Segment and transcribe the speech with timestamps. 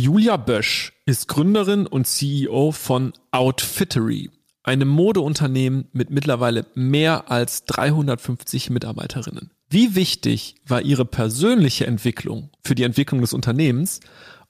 [0.00, 4.30] Julia Bösch ist Gründerin und CEO von Outfittery,
[4.62, 9.50] einem Modeunternehmen mit mittlerweile mehr als 350 Mitarbeiterinnen.
[9.68, 14.00] Wie wichtig war ihre persönliche Entwicklung für die Entwicklung des Unternehmens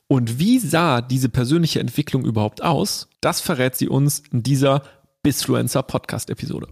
[0.06, 3.08] und wie sah diese persönliche Entwicklung überhaupt aus?
[3.20, 4.84] Das verrät sie uns in dieser
[5.24, 6.68] Bisfluencer Podcast Episode.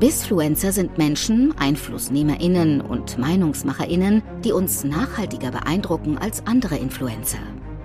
[0.00, 7.38] Bisfluencer sind Menschen, EinflussnehmerInnen und MeinungsmacherInnen, die uns nachhaltiger beeindrucken als andere Influencer.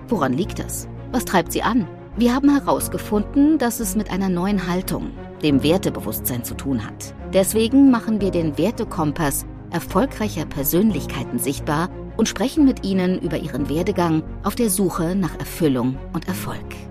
[0.08, 0.88] Woran liegt das?
[1.12, 1.88] Was treibt sie an?
[2.18, 5.12] Wir haben herausgefunden, dass es mit einer neuen Haltung,
[5.44, 7.14] dem Wertebewusstsein zu tun hat.
[7.32, 14.24] Deswegen machen wir den Wertekompass erfolgreicher Persönlichkeiten sichtbar und sprechen mit ihnen über ihren Werdegang
[14.44, 16.89] auf der Suche nach Erfüllung und Erfolg.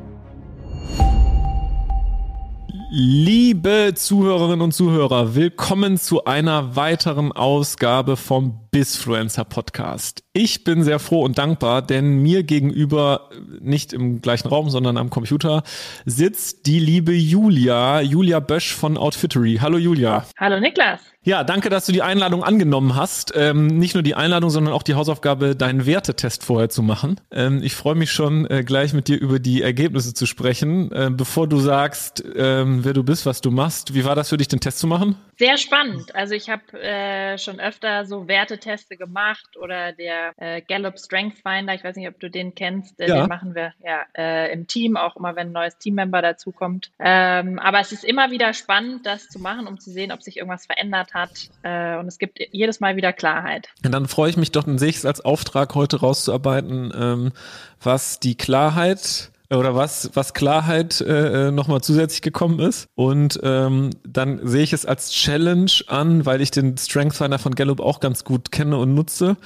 [2.90, 10.22] Liebe Zuhörerinnen und Zuhörer, willkommen zu einer weiteren Ausgabe vom Bisfluencer Podcast.
[10.32, 15.10] Ich bin sehr froh und dankbar, denn mir gegenüber, nicht im gleichen Raum, sondern am
[15.10, 15.62] Computer,
[16.04, 19.58] sitzt die liebe Julia, Julia Bösch von Outfittery.
[19.60, 20.26] Hallo Julia.
[20.38, 21.00] Hallo Niklas.
[21.22, 23.32] Ja, danke, dass du die Einladung angenommen hast.
[23.34, 27.20] Ähm, nicht nur die Einladung, sondern auch die Hausaufgabe, deinen Wertetest vorher zu machen.
[27.30, 30.90] Ähm, ich freue mich schon, äh, gleich mit dir über die Ergebnisse zu sprechen.
[30.92, 34.36] Äh, bevor du sagst, ähm, wer du bist, was du machst, wie war das für
[34.36, 35.16] dich, den Test zu machen?
[35.38, 36.16] Sehr spannend.
[36.16, 41.74] Also ich habe äh, schon öfter so Werteteste gemacht oder der äh, Gallup Strength Finder,
[41.74, 43.20] ich weiß nicht, ob du den kennst, äh, ja.
[43.20, 46.90] den machen wir ja äh, im Team, auch immer wenn ein neues Teammember dazukommt.
[46.98, 50.38] Ähm, aber es ist immer wieder spannend, das zu machen, um zu sehen, ob sich
[50.38, 51.30] irgendwas verändert hat.
[51.62, 53.68] Äh, und es gibt jedes Mal wieder Klarheit.
[53.84, 57.32] Und dann freue ich mich doch, dann sehe ich es als Auftrag, heute rauszuarbeiten, ähm,
[57.80, 62.88] was die Klarheit oder was, was Klarheit äh, nochmal zusätzlich gekommen ist.
[62.94, 67.54] Und ähm, dann sehe ich es als Challenge an, weil ich den Strength Finder von
[67.54, 69.36] Gallup auch ganz gut kenne und nutze.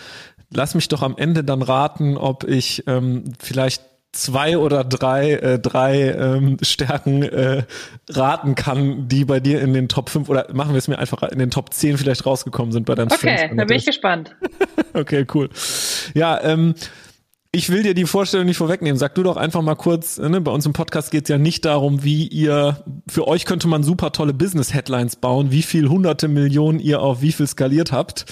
[0.50, 5.58] Lass mich doch am Ende dann raten, ob ich ähm, vielleicht zwei oder drei, äh,
[5.58, 7.62] drei ähm, Stärken äh,
[8.10, 11.22] raten kann, die bei dir in den Top 5 oder machen wir es mir einfach
[11.22, 14.36] in den Top 10 vielleicht rausgekommen sind bei deinem Okay, da bin ich gespannt.
[14.92, 15.48] okay, cool.
[16.14, 16.74] Ja, ähm,
[17.54, 18.98] ich will dir die Vorstellung nicht vorwegnehmen.
[18.98, 21.66] Sag du doch einfach mal kurz, ne, bei uns im Podcast geht es ja nicht
[21.66, 26.80] darum, wie ihr, für euch könnte man super tolle Business-Headlines bauen, wie viel hunderte Millionen
[26.80, 28.24] ihr auf wie viel skaliert habt.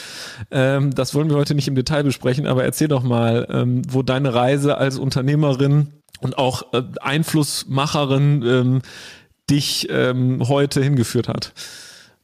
[0.50, 4.02] Ähm, das wollen wir heute nicht im Detail besprechen, aber erzähl doch mal, ähm, wo
[4.02, 5.92] deine Reise als Unternehmerin
[6.22, 8.82] und auch äh, Einflussmacherin ähm,
[9.50, 11.52] dich ähm, heute hingeführt hat.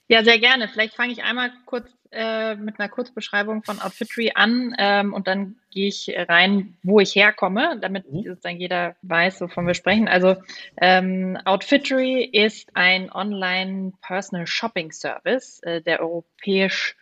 [0.09, 0.69] Ja, sehr gerne.
[0.73, 5.57] Vielleicht fange ich einmal kurz äh, mit einer Kurzbeschreibung von Outfittery an ähm, und dann
[5.71, 8.23] gehe ich rein, wo ich herkomme, damit mhm.
[8.25, 10.09] sozusagen jeder weiß, wovon wir sprechen.
[10.09, 10.37] Also
[10.81, 16.97] ähm, Outfittery ist ein Online Personal Shopping Service, äh, der europäisch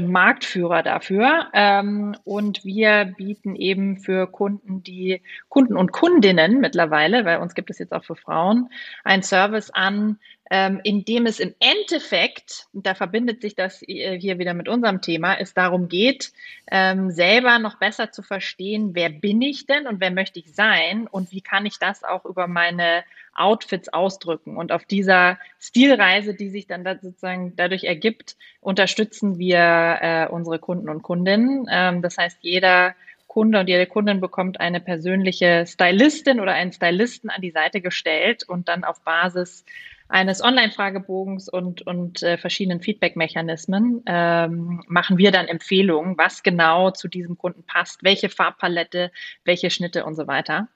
[0.00, 1.48] Marktführer dafür.
[1.54, 7.70] Ähm, und wir bieten eben für Kunden, die Kunden und Kundinnen mittlerweile, weil uns gibt
[7.70, 8.68] es jetzt auch für Frauen,
[9.04, 10.18] einen Service an,
[10.50, 15.00] ähm, in dem es im Endeffekt, da verbindet sich das äh, hier wieder mit unserem
[15.00, 16.32] Thema, es darum geht,
[16.70, 21.06] ähm, selber noch besser zu verstehen, wer bin ich denn und wer möchte ich sein
[21.06, 24.56] und wie kann ich das auch über meine Outfits ausdrücken.
[24.56, 30.58] Und auf dieser Stilreise, die sich dann da sozusagen dadurch ergibt, unterstützen wir äh, unsere
[30.58, 31.66] Kunden und Kundinnen.
[31.70, 32.96] Ähm, das heißt, jeder
[33.28, 38.42] Kunde und jede Kundin bekommt eine persönliche Stylistin oder einen Stylisten an die Seite gestellt
[38.42, 39.64] und dann auf Basis
[40.10, 47.08] eines Online-Fragebogens und, und äh, verschiedenen Feedback-Mechanismen ähm, machen wir dann Empfehlungen, was genau zu
[47.08, 49.12] diesem Kunden passt, welche Farbpalette,
[49.44, 50.68] welche Schnitte und so weiter.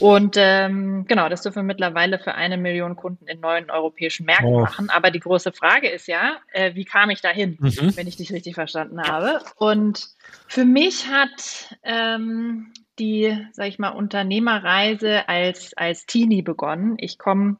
[0.00, 4.54] Und ähm, genau, das dürfen wir mittlerweile für eine Million Kunden in neuen europäischen Märkten
[4.54, 4.60] oh.
[4.60, 4.88] machen.
[4.88, 7.94] Aber die große Frage ist ja, äh, wie kam ich dahin, mhm.
[7.96, 9.40] wenn ich dich richtig verstanden habe?
[9.56, 10.08] Und
[10.48, 16.94] für mich hat ähm, die, sag ich mal, Unternehmerreise als, als Teenie begonnen.
[16.98, 17.58] Ich komme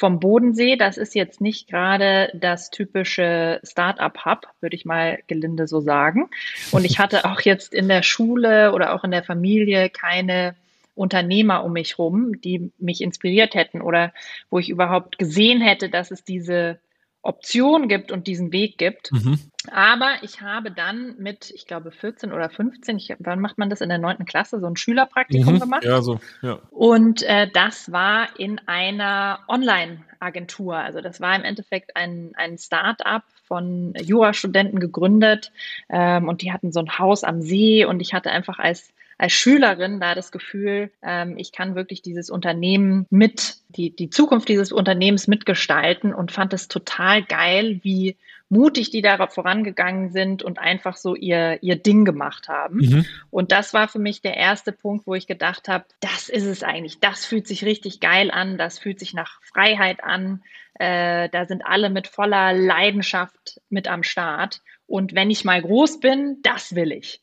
[0.00, 0.76] vom Bodensee.
[0.76, 6.30] Das ist jetzt nicht gerade das typische Startup-Hub, würde ich mal gelinde so sagen.
[6.70, 10.56] Und ich hatte auch jetzt in der Schule oder auch in der Familie keine
[10.94, 14.14] Unternehmer um mich rum, die mich inspiriert hätten oder
[14.48, 16.78] wo ich überhaupt gesehen hätte, dass es diese
[17.22, 19.12] Option gibt und diesen Weg gibt.
[19.12, 19.38] Mhm.
[19.70, 23.82] Aber ich habe dann mit, ich glaube, 14 oder 15, ich, wann macht man das
[23.82, 25.60] in der neunten Klasse, so ein Schülerpraktikum mhm.
[25.60, 25.84] gemacht?
[25.84, 26.60] Ja, so, ja.
[26.70, 30.76] Und äh, das war in einer Online-Agentur.
[30.76, 35.52] Also das war im Endeffekt ein, ein Start-up von Jurastudenten gegründet
[35.90, 39.32] ähm, und die hatten so ein Haus am See und ich hatte einfach als als
[39.32, 44.72] Schülerin da das Gefühl, ähm, ich kann wirklich dieses Unternehmen mit, die, die Zukunft dieses
[44.72, 48.16] Unternehmens mitgestalten und fand es total geil, wie
[48.48, 52.78] mutig die darauf vorangegangen sind und einfach so ihr, ihr Ding gemacht haben.
[52.78, 53.06] Mhm.
[53.30, 56.62] Und das war für mich der erste Punkt, wo ich gedacht habe, das ist es
[56.62, 56.98] eigentlich.
[57.00, 58.56] Das fühlt sich richtig geil an.
[58.56, 60.42] Das fühlt sich nach Freiheit an.
[60.78, 64.62] Äh, da sind alle mit voller Leidenschaft mit am Start.
[64.86, 67.20] Und wenn ich mal groß bin, das will ich.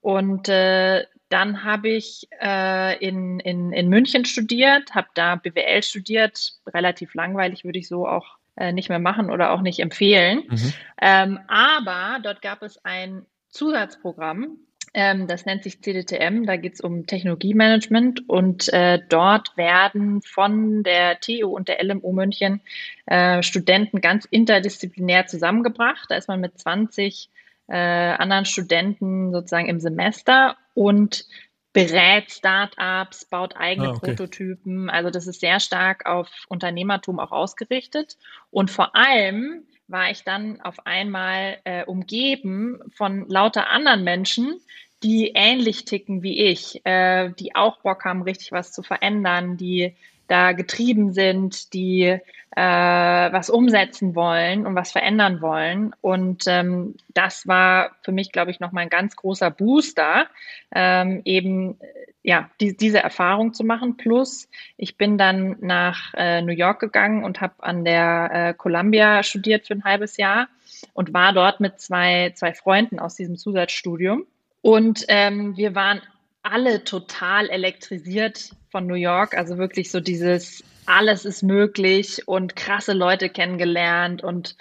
[0.00, 6.52] Und äh, dann habe ich äh, in, in, in München studiert, habe da BWL studiert,
[6.66, 10.44] relativ langweilig, würde ich so auch äh, nicht mehr machen oder auch nicht empfehlen.
[10.48, 10.72] Mhm.
[11.00, 14.58] Ähm, aber dort gab es ein Zusatzprogramm,
[14.94, 20.82] ähm, das nennt sich CDTM, da geht es um Technologiemanagement und äh, dort werden von
[20.82, 22.60] der TU und der LMU München
[23.06, 26.10] äh, Studenten ganz interdisziplinär zusammengebracht.
[26.10, 27.30] Da ist man mit 20
[27.68, 31.26] äh, anderen Studenten sozusagen im Semester und
[31.72, 34.14] berät Startups, baut eigene ah, okay.
[34.14, 34.90] Prototypen.
[34.90, 38.18] Also das ist sehr stark auf Unternehmertum auch ausgerichtet.
[38.50, 44.60] Und vor allem war ich dann auf einmal äh, umgeben von lauter anderen Menschen,
[45.02, 49.96] die ähnlich ticken wie ich, äh, die auch Bock haben, richtig was zu verändern, die
[50.32, 52.22] da getrieben sind, die äh,
[52.56, 55.94] was umsetzen wollen und was verändern wollen.
[56.00, 60.26] Und ähm, das war für mich, glaube ich, nochmal ein ganz großer Booster,
[60.74, 61.78] ähm, eben
[62.22, 63.96] ja, die, diese Erfahrung zu machen.
[63.96, 69.22] Plus, ich bin dann nach äh, New York gegangen und habe an der äh, Columbia
[69.22, 70.48] studiert für ein halbes Jahr
[70.94, 74.24] und war dort mit zwei, zwei Freunden aus diesem Zusatzstudium.
[74.60, 76.00] Und ähm, wir waren
[76.42, 79.36] alle total elektrisiert von New York.
[79.36, 84.56] Also wirklich so dieses, alles ist möglich und krasse Leute kennengelernt und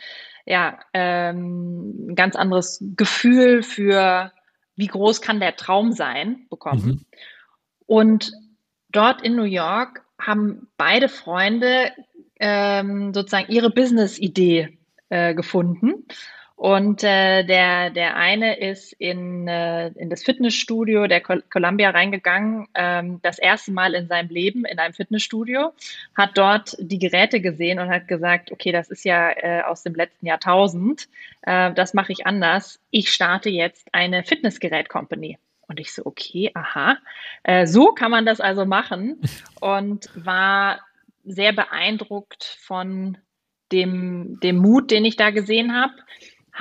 [0.45, 4.31] ja, ähm, ein ganz anderes Gefühl für,
[4.75, 6.85] wie groß kann der Traum sein, bekommen.
[6.85, 7.05] Mhm.
[7.85, 8.31] Und
[8.89, 11.91] dort in New York haben beide Freunde
[12.39, 14.77] ähm, sozusagen ihre Business-Idee
[15.09, 16.05] äh, gefunden
[16.61, 23.19] und äh, der, der eine ist in, äh, in das Fitnessstudio der Columbia reingegangen, ähm,
[23.23, 25.73] das erste Mal in seinem Leben in einem Fitnessstudio,
[26.15, 29.95] hat dort die Geräte gesehen und hat gesagt, okay, das ist ja äh, aus dem
[29.95, 31.09] letzten Jahrtausend,
[31.41, 32.79] äh, das mache ich anders.
[32.91, 35.39] Ich starte jetzt eine Fitnessgerät-Company.
[35.67, 36.99] Und ich so, okay, aha,
[37.41, 39.19] äh, so kann man das also machen
[39.61, 40.79] und war
[41.23, 43.17] sehr beeindruckt von
[43.71, 45.93] dem, dem Mut, den ich da gesehen habe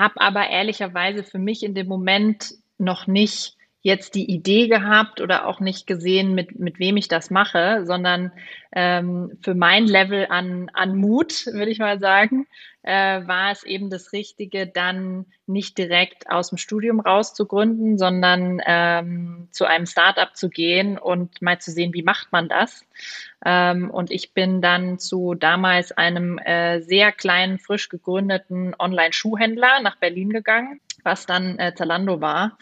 [0.00, 5.47] habe aber ehrlicherweise für mich in dem Moment noch nicht jetzt die Idee gehabt oder
[5.47, 8.31] auch nicht gesehen, mit, mit wem ich das mache, sondern
[8.73, 12.47] ähm, für mein Level an, an Mut, würde ich mal sagen,
[12.82, 17.97] äh, war es eben das Richtige, dann nicht direkt aus dem Studium raus zu gründen,
[17.97, 22.85] sondern ähm, zu einem Startup zu gehen und mal zu sehen, wie macht man das.
[23.44, 29.97] Ähm, und ich bin dann zu damals einem äh, sehr kleinen, frisch gegründeten Online-Schuhhändler nach
[29.97, 32.59] Berlin gegangen, was dann äh, Zalando war.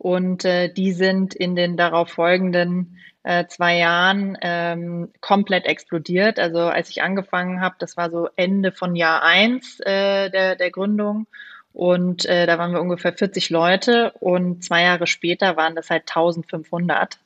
[0.00, 6.38] Und äh, die sind in den darauf folgenden äh, zwei Jahren ähm, komplett explodiert.
[6.38, 10.70] Also als ich angefangen habe, das war so Ende von Jahr eins äh, der, der
[10.70, 11.26] Gründung.
[11.74, 16.08] Und äh, da waren wir ungefähr 40 Leute und zwei Jahre später waren das halt
[16.08, 17.18] 1500.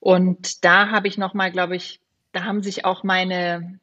[0.00, 2.00] Und da habe ich nochmal, glaube ich,
[2.32, 3.78] da haben sich auch meine,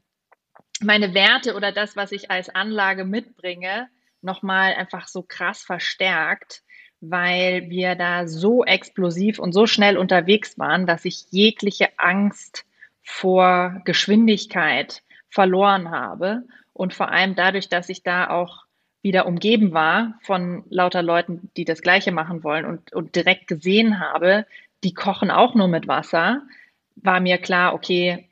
[0.81, 3.87] meine Werte oder das, was ich als Anlage mitbringe,
[4.23, 6.63] nochmal einfach so krass verstärkt
[7.09, 12.65] weil wir da so explosiv und so schnell unterwegs waren, dass ich jegliche Angst
[13.03, 16.43] vor Geschwindigkeit verloren habe.
[16.73, 18.65] Und vor allem dadurch, dass ich da auch
[19.01, 23.99] wieder umgeben war von lauter Leuten, die das Gleiche machen wollen und, und direkt gesehen
[23.99, 24.45] habe,
[24.83, 26.41] die kochen auch nur mit Wasser,
[26.95, 28.27] war mir klar, okay,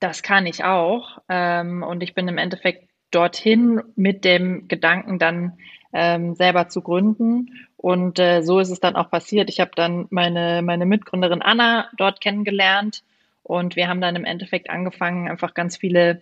[0.00, 1.18] das kann ich auch.
[1.28, 5.58] Ähm, und ich bin im Endeffekt dorthin mit dem Gedanken, dann
[5.92, 7.68] ähm, selber zu gründen.
[7.86, 9.48] Und äh, so ist es dann auch passiert.
[9.48, 13.04] Ich habe dann meine, meine Mitgründerin Anna dort kennengelernt
[13.44, 16.20] und wir haben dann im Endeffekt angefangen, einfach ganz viele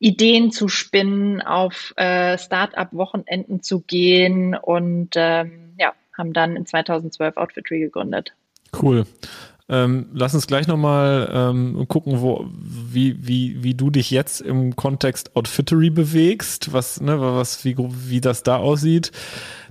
[0.00, 7.36] Ideen zu spinnen, auf äh, Startup-Wochenenden zu gehen und ähm, ja, haben dann in 2012
[7.36, 8.34] Outfitry gegründet.
[8.82, 9.06] Cool.
[9.68, 14.74] Ähm, lass uns gleich nochmal ähm, gucken, wo, wie, wie, wie du dich jetzt im
[14.74, 19.12] Kontext Outfittery bewegst, was, ne, was, wie, wie das da aussieht.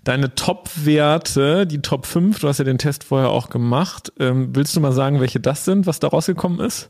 [0.05, 4.13] Deine Top-Werte, die Top 5, du hast ja den Test vorher auch gemacht.
[4.19, 6.89] Ähm, willst du mal sagen, welche das sind, was da rausgekommen ist?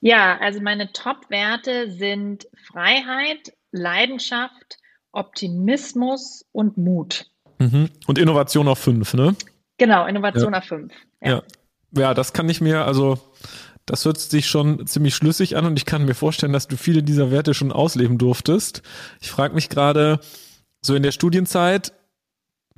[0.00, 4.78] Ja, also meine Top-Werte sind Freiheit, Leidenschaft,
[5.10, 7.26] Optimismus und Mut.
[7.58, 7.90] Mhm.
[8.06, 9.34] Und Innovation auf 5, ne?
[9.76, 10.58] Genau, Innovation ja.
[10.60, 10.92] auf 5.
[11.20, 11.28] Ja.
[11.28, 11.42] ja.
[11.92, 13.18] Ja, das kann ich mir, also
[13.86, 17.02] das hört sich schon ziemlich schlüssig an und ich kann mir vorstellen, dass du viele
[17.02, 18.82] dieser Werte schon ausleben durftest.
[19.20, 20.20] Ich frage mich gerade,
[20.80, 21.92] so in der Studienzeit,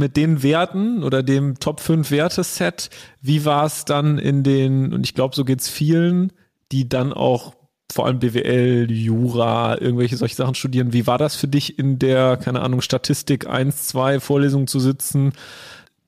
[0.03, 2.91] mit den Werten oder dem Top 5 Werteset,
[3.21, 6.33] wie war es dann in den, und ich glaube, so geht's vielen,
[6.73, 7.55] die dann auch
[7.93, 10.93] vor allem BWL, Jura, irgendwelche solche Sachen studieren.
[10.93, 15.35] Wie war das für dich in der, keine Ahnung, Statistik 1, 2 Vorlesung zu sitzen?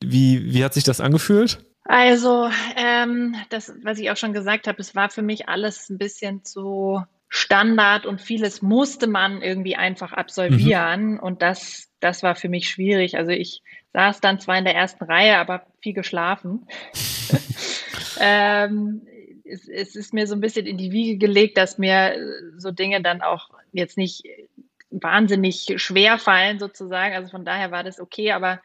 [0.03, 1.65] Wie, wie hat sich das angefühlt?
[1.85, 5.99] Also, ähm, das, was ich auch schon gesagt habe, es war für mich alles ein
[5.99, 11.13] bisschen zu Standard und vieles musste man irgendwie einfach absolvieren.
[11.13, 11.19] Mhm.
[11.19, 13.17] Und das, das war für mich schwierig.
[13.17, 13.63] Also ich
[13.93, 16.67] saß dann zwar in der ersten Reihe, aber viel geschlafen.
[18.21, 19.03] ähm,
[19.45, 22.17] es, es ist mir so ein bisschen in die Wiege gelegt, dass mir
[22.57, 24.25] so Dinge dann auch jetzt nicht
[24.91, 27.15] wahnsinnig schwer fallen sozusagen.
[27.15, 28.61] Also von daher war das okay, aber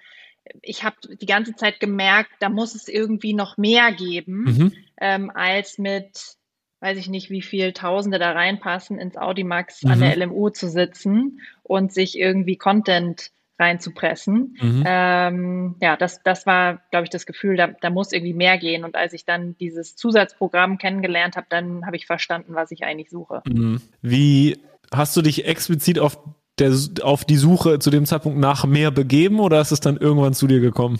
[0.61, 4.73] ich habe die ganze Zeit gemerkt, da muss es irgendwie noch mehr geben, mhm.
[4.99, 6.37] ähm, als mit,
[6.81, 9.91] weiß ich nicht, wie viel Tausende da reinpassen, ins Audimax mhm.
[9.91, 14.55] an der LMU zu sitzen und sich irgendwie Content reinzupressen.
[14.61, 14.83] Mhm.
[14.85, 18.85] Ähm, ja, das, das war, glaube ich, das Gefühl, da, da muss irgendwie mehr gehen.
[18.85, 23.09] Und als ich dann dieses Zusatzprogramm kennengelernt habe, dann habe ich verstanden, was ich eigentlich
[23.09, 23.41] suche.
[23.45, 23.81] Mhm.
[24.01, 24.57] Wie
[24.93, 26.17] hast du dich explizit auf
[26.57, 30.33] der, auf die Suche zu dem Zeitpunkt nach mehr begeben oder ist es dann irgendwann
[30.33, 30.99] zu dir gekommen?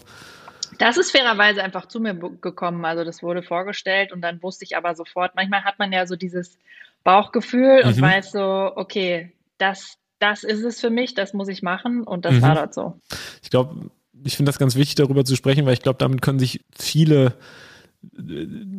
[0.79, 2.86] Das ist fairerweise einfach zu mir gekommen.
[2.86, 6.15] Also das wurde vorgestellt und dann wusste ich aber sofort, manchmal hat man ja so
[6.15, 6.57] dieses
[7.03, 7.89] Bauchgefühl mhm.
[7.89, 12.25] und weiß so, okay, das, das ist es für mich, das muss ich machen und
[12.25, 12.41] das mhm.
[12.41, 13.00] war dort so.
[13.43, 13.91] Ich glaube,
[14.24, 17.33] ich finde das ganz wichtig, darüber zu sprechen, weil ich glaube, damit können sich viele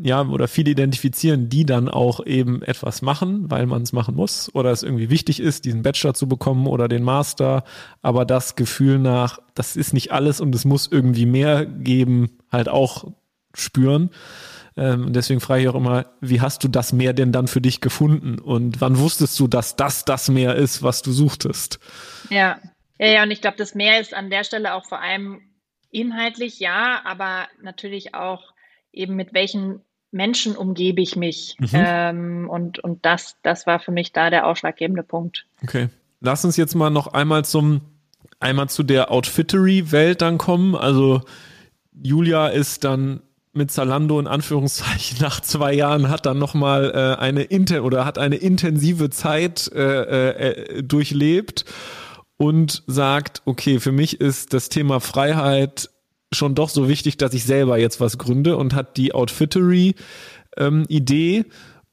[0.02, 4.54] ja, oder viele identifizieren, die dann auch eben etwas machen, weil man es machen muss
[4.54, 7.64] oder es irgendwie wichtig ist, diesen Bachelor zu bekommen oder den Master,
[8.00, 12.68] aber das Gefühl nach, das ist nicht alles und es muss irgendwie mehr geben, halt
[12.68, 13.12] auch
[13.52, 14.10] spüren.
[14.76, 17.80] Ähm, deswegen frage ich auch immer, wie hast du das mehr denn dann für dich
[17.82, 21.78] gefunden und wann wusstest du, dass das das mehr ist, was du suchtest?
[22.30, 22.58] Ja,
[22.98, 25.40] ja, ja, und ich glaube, das mehr ist an der Stelle auch vor allem
[25.90, 28.52] inhaltlich ja, aber natürlich auch
[28.92, 29.80] eben mit welchen
[30.12, 31.56] Menschen umgebe ich mich.
[31.58, 31.68] Mhm.
[31.72, 35.46] Ähm, und und das, das war für mich da der ausschlaggebende Punkt.
[35.62, 35.88] Okay.
[36.20, 37.80] Lass uns jetzt mal noch einmal zum,
[38.40, 40.74] einmal zu der Outfittery-Welt dann kommen.
[40.74, 41.22] Also
[41.92, 47.42] Julia ist dann mit Zalando in Anführungszeichen nach zwei Jahren hat dann nochmal äh, eine
[47.42, 51.64] inter oder hat eine intensive Zeit äh, äh, durchlebt
[52.36, 55.89] und sagt, okay, für mich ist das Thema Freiheit
[56.32, 59.94] schon doch so wichtig, dass ich selber jetzt was gründe und hat die Outfittery
[60.56, 60.84] ähm,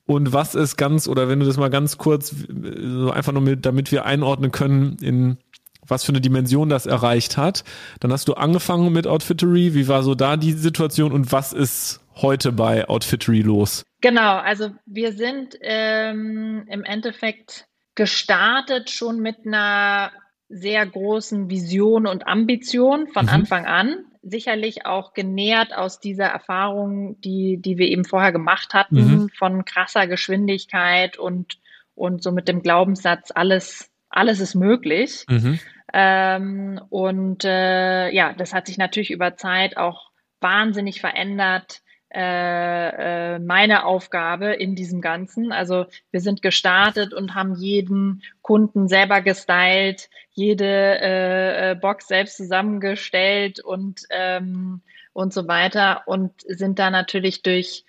[0.05, 3.65] und was ist ganz, oder wenn du das mal ganz kurz, so einfach nur mit,
[3.65, 5.37] damit wir einordnen können, in
[5.85, 7.63] was für eine Dimension das erreicht hat.
[7.99, 9.73] Dann hast du angefangen mit Outfittery.
[9.73, 13.83] Wie war so da die Situation und was ist heute bei Outfittery los?
[14.01, 20.11] Genau, also wir sind ähm, im Endeffekt gestartet schon mit einer
[20.49, 23.31] sehr großen Vision und Ambition von mhm.
[23.31, 28.95] Anfang an sicherlich auch genährt aus dieser Erfahrung, die, die wir eben vorher gemacht hatten,
[28.95, 29.29] mhm.
[29.29, 31.59] von krasser Geschwindigkeit und,
[31.95, 35.25] und so mit dem Glaubenssatz, alles, alles ist möglich.
[35.29, 35.59] Mhm.
[35.93, 41.81] Ähm, und äh, ja, das hat sich natürlich über Zeit auch wahnsinnig verändert.
[42.09, 45.51] Äh, äh, meine Aufgabe in diesem Ganzen.
[45.51, 52.37] Also wir sind gestartet und haben jeden Kunden selber gestylt, jede äh, äh, Box selbst
[52.37, 57.83] zusammengestellt und, ähm, und so weiter und sind da natürlich durch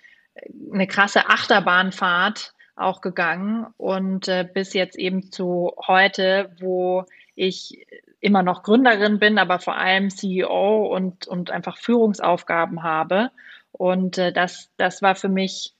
[0.73, 7.87] eine krasse Achterbahnfahrt auch gegangen und äh, bis jetzt eben zu heute, wo ich
[8.19, 13.31] immer noch Gründerin bin, aber vor allem CEO und, und einfach Führungsaufgaben habe
[13.79, 15.73] und äh, das, das war für mich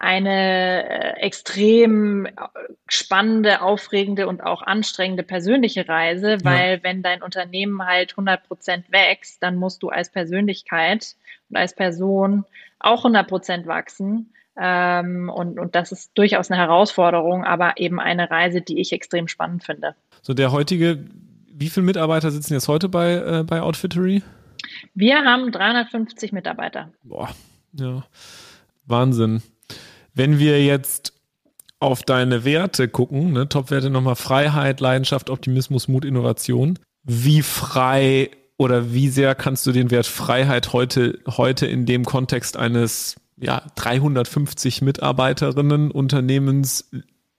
[0.00, 2.26] eine äh, extrem
[2.88, 6.82] spannende, aufregende und auch anstrengende persönliche Reise, weil ja.
[6.82, 11.14] wenn dein Unternehmen halt 100 Prozent wächst, dann musst du als Persönlichkeit
[11.50, 12.46] und als Person
[12.80, 14.32] auch 100 Prozent wachsen.
[14.60, 19.28] Ähm, und, und das ist durchaus eine Herausforderung, aber eben eine Reise, die ich extrem
[19.28, 19.94] spannend finde.
[20.20, 21.04] So der heutige,
[21.52, 24.22] wie viele Mitarbeiter sitzen jetzt heute bei, äh, bei Outfittery?
[24.94, 26.92] Wir haben 350 Mitarbeiter.
[27.02, 27.30] Boah,
[27.72, 28.04] ja.
[28.86, 29.42] Wahnsinn.
[30.14, 31.12] Wenn wir jetzt
[31.78, 36.78] auf deine Werte gucken, ne, Top-Werte nochmal Freiheit, Leidenschaft, Optimismus, Mut, Innovation.
[37.02, 42.58] Wie frei oder wie sehr kannst du den Wert Freiheit heute, heute in dem Kontext
[42.58, 46.90] eines ja, 350 Mitarbeiterinnen Unternehmens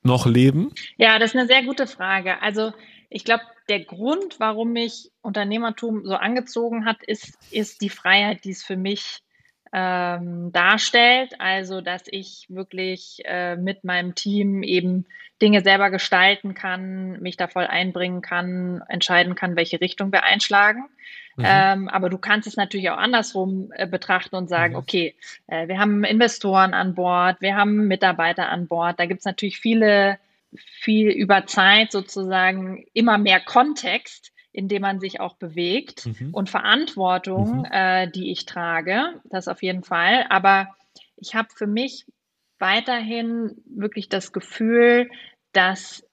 [0.01, 0.71] noch leben?
[0.97, 2.41] Ja, das ist eine sehr gute Frage.
[2.41, 2.73] Also
[3.12, 8.51] ich glaube, der Grund, warum mich Unternehmertum so angezogen hat, ist, ist die Freiheit, die
[8.51, 9.22] es für mich
[9.74, 11.34] ähm, darstellt.
[11.39, 15.06] Also, dass ich wirklich äh, mit meinem Team eben
[15.41, 20.86] Dinge selber gestalten kann, mich da voll einbringen kann, entscheiden kann, welche Richtung wir einschlagen.
[21.36, 21.46] Mhm.
[21.46, 24.80] Ähm, aber du kannst es natürlich auch andersrum äh, betrachten und sagen, mhm.
[24.80, 25.15] okay,
[25.48, 29.00] äh, wir haben Investoren an Bord, wir haben Mitarbeiter an Bord.
[29.00, 30.18] Da gibt es natürlich viele,
[30.55, 36.34] viel über Zeit sozusagen immer mehr Kontext, in dem man sich auch bewegt mhm.
[36.34, 37.67] und Verantwortung, mhm.
[37.72, 40.25] äh, die ich trage, das auf jeden Fall.
[40.29, 40.75] Aber
[41.15, 42.05] ich habe für mich
[42.60, 45.10] weiterhin wirklich das Gefühl,
[45.53, 46.03] dass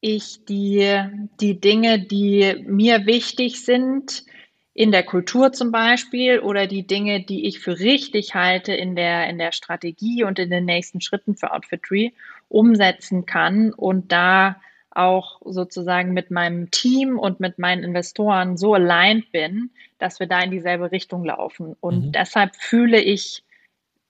[0.00, 0.98] ich die,
[1.40, 4.24] die Dinge, die mir wichtig sind,
[4.72, 9.28] in der Kultur zum Beispiel oder die Dinge, die ich für richtig halte in der,
[9.28, 12.14] in der Strategie und in den nächsten Schritten für Outfitry
[12.50, 14.56] umsetzen kann und da
[14.90, 20.40] auch sozusagen mit meinem Team und mit meinen Investoren so aligned bin, dass wir da
[20.40, 21.76] in dieselbe Richtung laufen.
[21.80, 22.12] Und mhm.
[22.12, 23.44] deshalb fühle ich,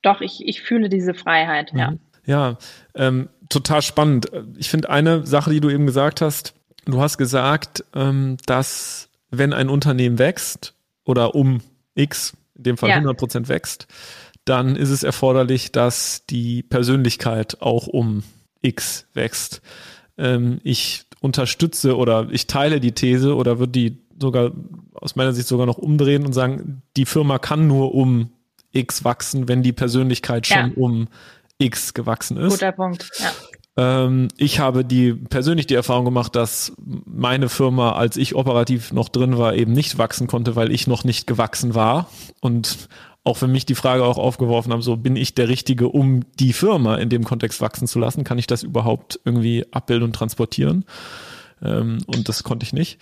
[0.02, 1.78] doch, ich, ich fühle diese Freiheit, mhm.
[1.78, 1.92] ja.
[2.26, 2.59] Ja,
[2.94, 4.30] ähm, total spannend.
[4.56, 6.54] Ich finde eine Sache, die du eben gesagt hast,
[6.85, 11.61] du hast gesagt, ähm, dass wenn ein Unternehmen wächst oder um
[11.94, 12.97] X, in dem Fall ja.
[12.97, 13.87] 100 Prozent wächst,
[14.44, 18.23] dann ist es erforderlich, dass die Persönlichkeit auch um
[18.62, 19.62] X wächst.
[20.18, 24.52] Ähm, ich unterstütze oder ich teile die These oder würde die sogar
[24.94, 28.30] aus meiner Sicht sogar noch umdrehen und sagen, die Firma kann nur um
[28.73, 30.73] X wachsen, wenn die Persönlichkeit schon ja.
[30.76, 31.09] um
[31.59, 32.52] X gewachsen ist.
[32.52, 33.30] Guter Punkt, ja.
[33.76, 39.09] Ähm, ich habe die persönlich die Erfahrung gemacht, dass meine Firma, als ich operativ noch
[39.09, 42.11] drin war, eben nicht wachsen konnte, weil ich noch nicht gewachsen war.
[42.40, 42.88] Und
[43.25, 46.53] auch für mich die Frage auch aufgeworfen haben, so bin ich der Richtige, um die
[46.53, 48.25] Firma in dem Kontext wachsen zu lassen?
[48.25, 50.85] Kann ich das überhaupt irgendwie abbilden und transportieren?
[51.62, 52.99] Ähm, und das konnte ich nicht.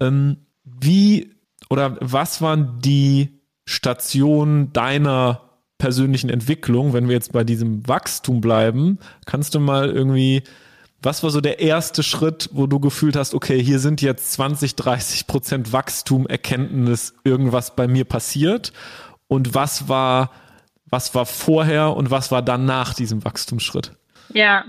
[0.00, 1.30] Ähm, wie
[1.70, 5.40] oder was waren die Stationen deiner
[5.78, 10.42] persönlichen Entwicklung, wenn wir jetzt bei diesem Wachstum bleiben, kannst du mal irgendwie,
[11.02, 14.76] was war so der erste Schritt, wo du gefühlt hast, okay, hier sind jetzt 20,
[14.76, 18.72] 30 Prozent Wachstum, Erkenntnis, irgendwas bei mir passiert?
[19.28, 20.30] Und was war,
[20.86, 23.92] was war vorher und was war dann nach diesem Wachstumsschritt?
[24.28, 24.64] Ja,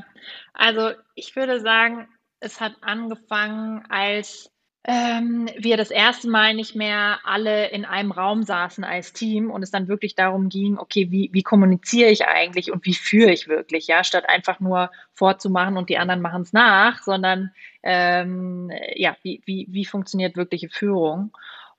[0.53, 2.07] also ich würde sagen,
[2.39, 4.51] es hat angefangen, als
[4.87, 9.63] ähm, wir das erste Mal nicht mehr alle in einem Raum saßen als Team und
[9.63, 13.47] es dann wirklich darum ging, okay, wie, wie kommuniziere ich eigentlich und wie führe ich
[13.47, 19.17] wirklich, ja, statt einfach nur vorzumachen und die anderen machen es nach, sondern ähm, ja,
[19.23, 21.35] wie, wie, wie funktioniert wirkliche Führung?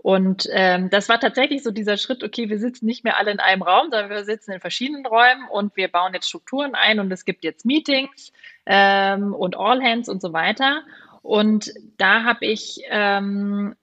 [0.06, 3.40] Und ähm, das war tatsächlich so dieser Schritt, okay, wir sitzen nicht mehr alle in
[3.40, 7.10] einem Raum, sondern wir sitzen in verschiedenen Räumen und wir bauen jetzt Strukturen ein und
[7.10, 8.32] es gibt jetzt Meetings
[8.66, 10.84] ähm, und All Hands und so weiter.
[11.22, 13.74] Und da habe ich ähm,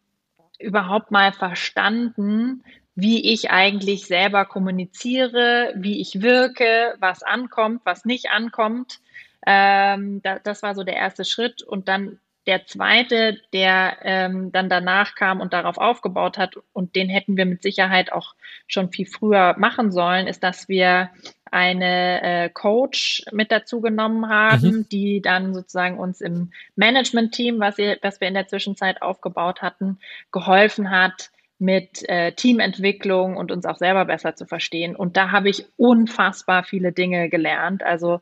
[0.59, 2.63] überhaupt mal verstanden,
[2.95, 9.01] wie ich eigentlich selber kommuniziere, wie ich wirke, was ankommt, was nicht ankommt.
[9.45, 11.63] Ähm, da, das war so der erste Schritt.
[11.63, 17.09] Und dann der zweite, der ähm, dann danach kam und darauf aufgebaut hat, und den
[17.09, 18.35] hätten wir mit Sicherheit auch
[18.67, 21.09] schon viel früher machen sollen, ist, dass wir
[21.51, 24.89] eine äh, Coach mit dazu genommen haben, mhm.
[24.89, 29.99] die dann sozusagen uns im Management-Team, was, was wir in der Zwischenzeit aufgebaut hatten,
[30.31, 31.29] geholfen hat,
[31.59, 34.95] mit äh, Teamentwicklung und uns auch selber besser zu verstehen.
[34.95, 37.83] Und da habe ich unfassbar viele Dinge gelernt.
[37.83, 38.19] Also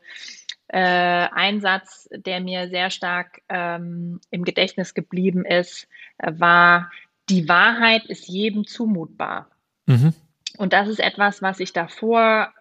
[0.74, 6.90] äh, ein Satz, der mir sehr stark ähm, im Gedächtnis geblieben ist, äh, war,
[7.30, 9.50] die Wahrheit ist jedem zumutbar.
[9.86, 10.14] Mhm.
[10.58, 12.54] Und das ist etwas, was ich davor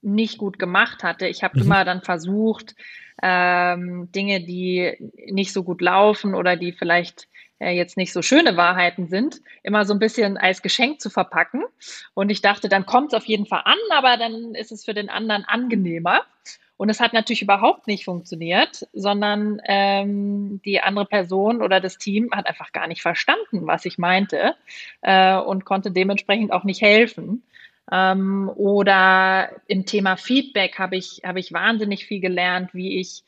[0.00, 1.26] nicht gut gemacht hatte.
[1.26, 1.66] Ich habe mhm.
[1.66, 2.74] immer dann versucht,
[3.22, 4.94] ähm, Dinge, die
[5.30, 7.28] nicht so gut laufen oder die vielleicht
[7.58, 11.64] äh, jetzt nicht so schöne Wahrheiten sind, immer so ein bisschen als Geschenk zu verpacken.
[12.14, 14.94] Und ich dachte, dann kommt es auf jeden Fall an, aber dann ist es für
[14.94, 16.22] den anderen angenehmer.
[16.78, 22.30] Und es hat natürlich überhaupt nicht funktioniert, sondern ähm, die andere Person oder das Team
[22.32, 24.54] hat einfach gar nicht verstanden, was ich meinte
[25.02, 27.42] äh, und konnte dementsprechend auch nicht helfen.
[27.90, 33.24] Ähm, oder im Thema Feedback habe ich, habe ich wahnsinnig viel gelernt, wie ich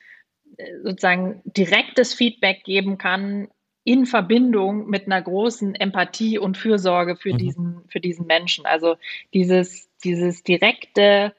[0.56, 3.48] äh, sozusagen direktes Feedback geben kann
[3.82, 7.38] in Verbindung mit einer großen Empathie und Fürsorge für mhm.
[7.38, 8.64] diesen, für diesen Menschen.
[8.64, 8.94] Also
[9.34, 11.32] dieses, dieses direkte,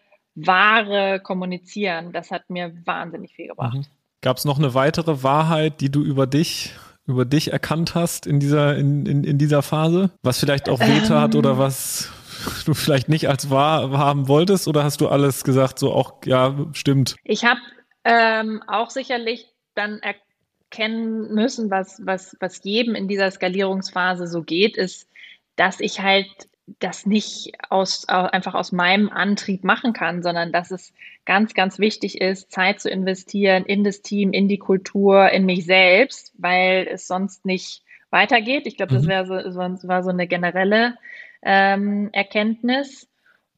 [0.45, 3.75] wahre Kommunizieren, das hat mir wahnsinnig viel gebracht.
[3.75, 3.85] Mhm.
[4.21, 6.73] Gab es noch eine weitere Wahrheit, die du über dich
[7.07, 10.11] über dich erkannt hast in dieser, in, in, in dieser Phase?
[10.21, 12.11] Was vielleicht auch wehtat ähm, oder was
[12.65, 14.67] du vielleicht nicht als wahr haben wolltest?
[14.67, 17.15] Oder hast du alles gesagt, so auch, ja, stimmt?
[17.23, 17.59] Ich habe
[18.03, 24.77] ähm, auch sicherlich dann erkennen müssen, was, was, was jedem in dieser Skalierungsphase so geht,
[24.77, 25.07] ist,
[25.55, 26.27] dass ich halt
[26.79, 30.93] das nicht aus, einfach aus meinem Antrieb machen kann, sondern dass es
[31.25, 35.65] ganz, ganz wichtig ist, Zeit zu investieren in das Team, in die Kultur, in mich
[35.65, 38.67] selbst, weil es sonst nicht weitergeht.
[38.67, 39.09] Ich glaube, das mhm.
[39.09, 40.97] wäre so, war so eine generelle
[41.41, 43.07] ähm, Erkenntnis.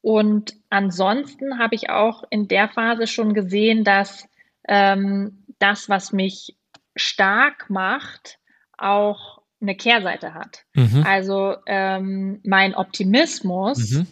[0.01, 4.27] Und ansonsten habe ich auch in der Phase schon gesehen, dass
[4.67, 6.57] ähm, das, was mich
[6.95, 8.39] stark macht,
[8.77, 10.65] auch eine Kehrseite hat.
[10.73, 11.03] Mhm.
[11.05, 14.07] Also ähm, mein Optimismus mhm.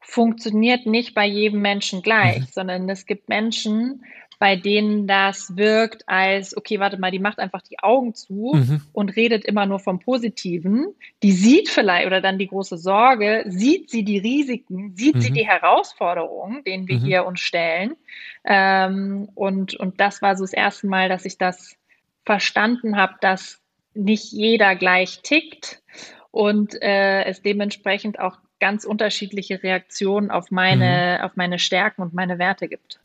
[0.00, 2.48] funktioniert nicht bei jedem Menschen gleich, mhm.
[2.50, 4.02] sondern es gibt Menschen,
[4.40, 8.80] bei denen das wirkt als, okay, warte mal, die macht einfach die Augen zu mhm.
[8.94, 10.94] und redet immer nur vom Positiven.
[11.22, 15.20] Die sieht vielleicht, oder dann die große Sorge, sieht sie die Risiken, sieht mhm.
[15.20, 17.04] sie die Herausforderungen, denen wir mhm.
[17.04, 17.96] hier uns stellen.
[18.44, 21.76] Ähm, und, und das war so das erste Mal, dass ich das
[22.24, 23.59] verstanden habe, dass
[23.94, 25.82] nicht jeder gleich tickt
[26.30, 31.24] und äh, es dementsprechend auch ganz unterschiedliche Reaktionen auf meine, mhm.
[31.24, 33.00] auf meine Stärken und meine Werte gibt.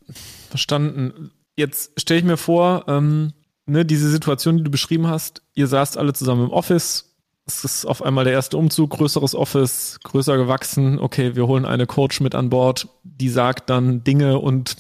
[0.50, 1.32] Verstanden.
[1.56, 3.34] Jetzt stelle ich mir vor, ähm,
[3.65, 7.15] ne, diese Situation, die du beschrieben hast, ihr saßt alle zusammen im Office,
[7.48, 11.86] es ist auf einmal der erste Umzug, größeres Office, größer gewachsen, okay, wir holen eine
[11.86, 14.76] Coach mit an Bord, die sagt dann Dinge und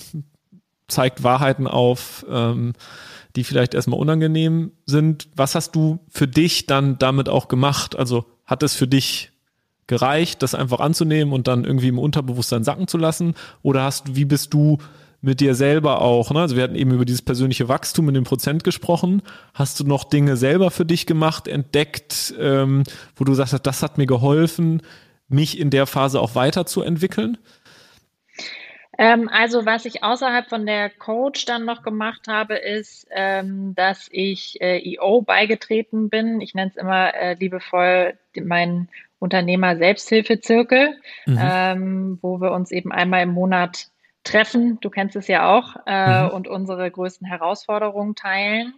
[0.87, 2.73] zeigt Wahrheiten auf, ähm,
[3.35, 5.27] die vielleicht erstmal unangenehm sind.
[5.35, 7.95] Was hast du für dich dann damit auch gemacht?
[7.95, 9.31] Also hat es für dich
[9.87, 13.35] gereicht, das einfach anzunehmen und dann irgendwie im Unterbewusstsein sacken zu lassen?
[13.61, 14.77] Oder hast wie bist du
[15.21, 16.41] mit dir selber auch, ne?
[16.41, 19.23] Also wir hatten eben über dieses persönliche Wachstum in dem Prozent gesprochen.
[19.53, 22.83] Hast du noch Dinge selber für dich gemacht, entdeckt, ähm,
[23.15, 24.83] wo du sagst, das hat mir geholfen,
[25.27, 27.39] mich in der Phase auch weiterzuentwickeln?
[28.97, 34.07] Ähm, also was ich außerhalb von der Coach dann noch gemacht habe, ist, ähm, dass
[34.11, 36.41] ich äh, EO beigetreten bin.
[36.41, 41.39] Ich nenne es immer äh, liebevoll meinen Unternehmer Selbsthilfezirkel, mhm.
[41.41, 43.87] ähm, wo wir uns eben einmal im Monat
[44.23, 44.79] treffen.
[44.81, 46.29] Du kennst es ja auch äh, mhm.
[46.29, 48.73] und unsere größten Herausforderungen teilen.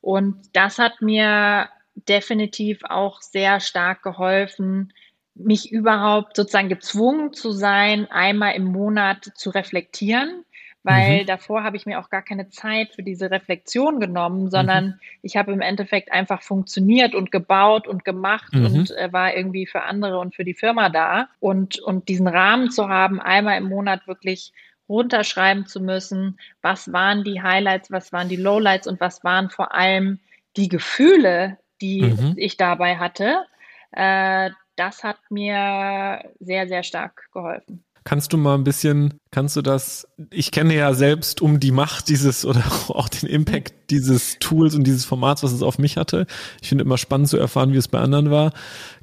[0.00, 4.92] Und das hat mir definitiv auch sehr stark geholfen,
[5.38, 10.44] mich überhaupt sozusagen gezwungen zu sein, einmal im Monat zu reflektieren,
[10.82, 11.26] weil mhm.
[11.26, 14.94] davor habe ich mir auch gar keine Zeit für diese Reflexion genommen, sondern mhm.
[15.22, 18.64] ich habe im Endeffekt einfach funktioniert und gebaut und gemacht mhm.
[18.64, 21.28] und äh, war irgendwie für andere und für die Firma da.
[21.40, 24.52] Und, und diesen Rahmen zu haben, einmal im Monat wirklich
[24.88, 29.74] runterschreiben zu müssen, was waren die Highlights, was waren die Lowlights und was waren vor
[29.74, 30.18] allem
[30.56, 32.34] die Gefühle, die mhm.
[32.36, 33.44] ich dabei hatte.
[33.92, 37.84] Äh, das hat mir sehr, sehr stark geholfen.
[38.04, 42.08] Kannst du mal ein bisschen, kannst du das, ich kenne ja selbst um die Macht
[42.08, 46.26] dieses oder auch den Impact dieses Tools und dieses Formats, was es auf mich hatte.
[46.62, 48.52] Ich finde immer spannend zu erfahren, wie es bei anderen war.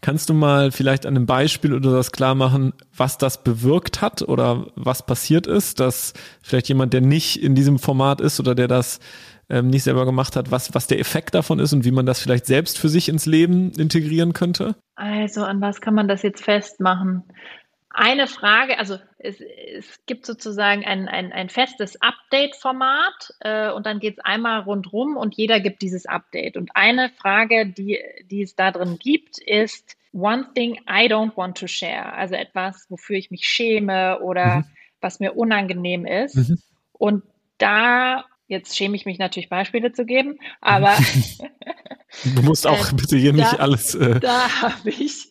[0.02, 4.24] Kannst du mal vielleicht an einem Beispiel oder das klar machen, was das bewirkt hat
[4.24, 8.68] oder was passiert ist, dass vielleicht jemand, der nicht in diesem Format ist oder der
[8.68, 9.00] das
[9.50, 12.20] ähm, nicht selber gemacht hat, was, was der Effekt davon ist und wie man das
[12.22, 14.76] vielleicht selbst für sich ins Leben integrieren könnte?
[14.96, 17.24] Also an was kann man das jetzt festmachen?
[17.90, 24.00] Eine Frage, also es, es gibt sozusagen ein, ein, ein festes Update-Format äh, und dann
[24.00, 26.58] geht es einmal rundrum und jeder gibt dieses Update.
[26.58, 31.58] Und eine Frage, die, die es da drin gibt, ist One thing I don't want
[31.58, 32.14] to share.
[32.14, 34.66] Also etwas, wofür ich mich schäme oder mhm.
[35.02, 36.36] was mir unangenehm ist.
[36.36, 36.60] Mhm.
[36.94, 37.24] Und
[37.58, 40.96] da Jetzt schäme ich mich natürlich Beispiele zu geben, aber
[42.36, 43.96] du musst auch äh, bitte hier da, nicht alles.
[43.96, 45.30] Äh da habe ich,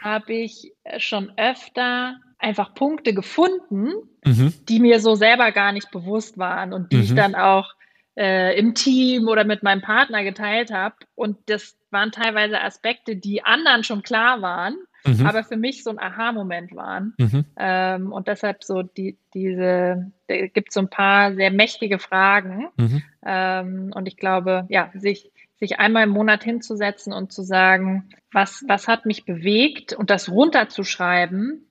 [0.00, 3.92] hab ich schon öfter einfach Punkte gefunden,
[4.24, 4.54] mhm.
[4.68, 7.02] die mir so selber gar nicht bewusst waren und die mhm.
[7.02, 7.72] ich dann auch
[8.16, 10.96] äh, im Team oder mit meinem Partner geteilt habe.
[11.14, 14.76] Und das waren teilweise Aspekte, die anderen schon klar waren
[15.06, 15.26] mhm.
[15.26, 17.14] aber für mich so ein Aha-Moment waren.
[17.18, 17.44] Mhm.
[17.56, 22.68] Ähm, und deshalb so die, diese, da gibt so ein paar sehr mächtige Fragen.
[22.76, 23.02] Mhm.
[23.24, 28.64] Ähm, und ich glaube, ja, sich, sich einmal im Monat hinzusetzen und zu sagen, was,
[28.68, 31.66] was hat mich bewegt und das runterzuschreiben,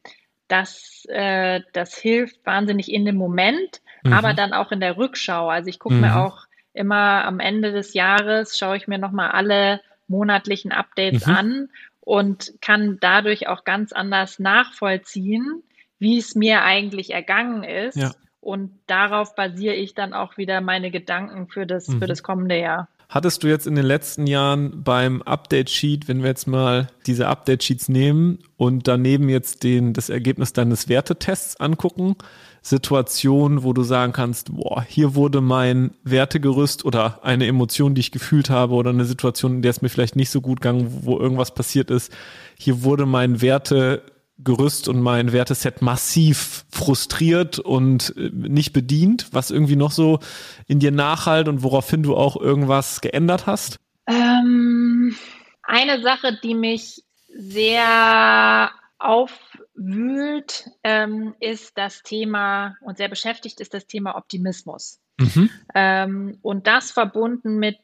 [0.48, 4.14] das, äh, das hilft wahnsinnig in dem Moment, mhm.
[4.14, 5.50] aber dann auch in der Rückschau.
[5.50, 6.18] Also ich gucke mir mhm.
[6.18, 11.34] auch immer am Ende des Jahres, schaue ich mir nochmal alle monatlichen Updates mhm.
[11.34, 11.70] an
[12.06, 15.64] und kann dadurch auch ganz anders nachvollziehen,
[16.00, 17.98] wie es mir eigentlich ergangen ist.
[17.98, 18.14] Ja.
[18.40, 22.00] Und darauf basiere ich dann auch wieder meine Gedanken für das, mhm.
[22.00, 22.88] für das kommende Jahr.
[23.10, 27.90] Hattest du jetzt in den letzten Jahren beim Update-Sheet, wenn wir jetzt mal diese Update-Sheets
[27.90, 32.16] nehmen und daneben jetzt den, das Ergebnis deines Wertetests angucken,
[32.66, 38.12] Situation, wo du sagen kannst, boah, hier wurde mein Wertegerüst oder eine Emotion, die ich
[38.12, 41.20] gefühlt habe oder eine Situation, in der es mir vielleicht nicht so gut ging, wo
[41.20, 42.12] irgendwas passiert ist,
[42.58, 44.02] hier wurde mein Werte
[44.40, 50.18] Gerüst und mein Werteset massiv frustriert und äh, nicht bedient, was irgendwie noch so
[50.66, 53.78] in dir nachhalt und woraufhin du auch irgendwas geändert hast?
[54.08, 55.16] Ähm,
[55.62, 58.72] eine Sache, die mich sehr
[59.76, 65.00] aufwühlt, ähm, ist das Thema und sehr beschäftigt ist das Thema Optimismus.
[65.18, 65.50] Mhm.
[65.74, 67.78] Ähm, und das verbunden mit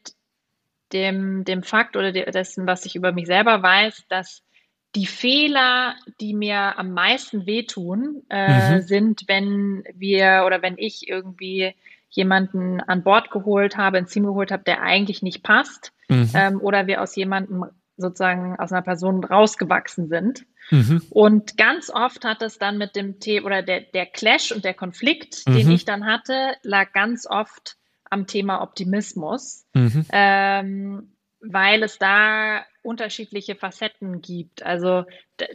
[0.92, 4.42] dem, dem Fakt oder dessen, was ich über mich selber weiß, dass
[4.94, 8.82] die Fehler, die mir am meisten wehtun, äh, mhm.
[8.82, 11.74] sind, wenn wir oder wenn ich irgendwie
[12.10, 16.28] jemanden an Bord geholt habe, ins Team geholt habe, der eigentlich nicht passt, mhm.
[16.34, 17.64] ähm, oder wir aus jemandem
[18.02, 20.44] sozusagen aus einer Person rausgewachsen sind.
[20.70, 21.02] Mhm.
[21.08, 24.74] Und ganz oft hat es dann mit dem Thema oder der, der Clash und der
[24.74, 25.72] Konflikt, den mhm.
[25.72, 27.76] ich dann hatte, lag ganz oft
[28.10, 29.64] am Thema Optimismus.
[29.72, 30.04] Mhm.
[30.12, 31.12] Ähm,
[31.42, 34.62] weil es da unterschiedliche Facetten gibt.
[34.62, 35.04] Also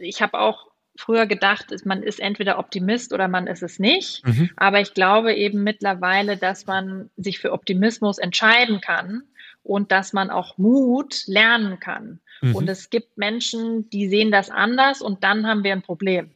[0.00, 4.26] ich habe auch früher gedacht, man ist entweder Optimist oder man ist es nicht.
[4.26, 4.50] Mhm.
[4.56, 9.22] Aber ich glaube eben mittlerweile, dass man sich für Optimismus entscheiden kann
[9.62, 12.20] und dass man auch Mut lernen kann.
[12.40, 12.54] Mhm.
[12.54, 16.30] Und es gibt Menschen, die sehen das anders und dann haben wir ein Problem.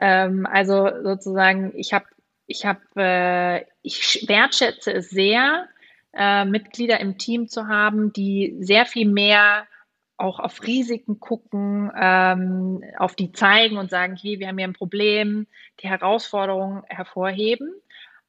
[0.00, 2.06] Ähm, also sozusagen, ich habe,
[2.46, 5.68] ich habe, äh, ich wertschätze es sehr,
[6.12, 9.66] äh, Mitglieder im Team zu haben, die sehr viel mehr
[10.16, 14.74] auch auf Risiken gucken, ähm, auf die zeigen und sagen, hey, wir haben hier ein
[14.74, 15.46] Problem,
[15.80, 17.74] die Herausforderungen hervorheben.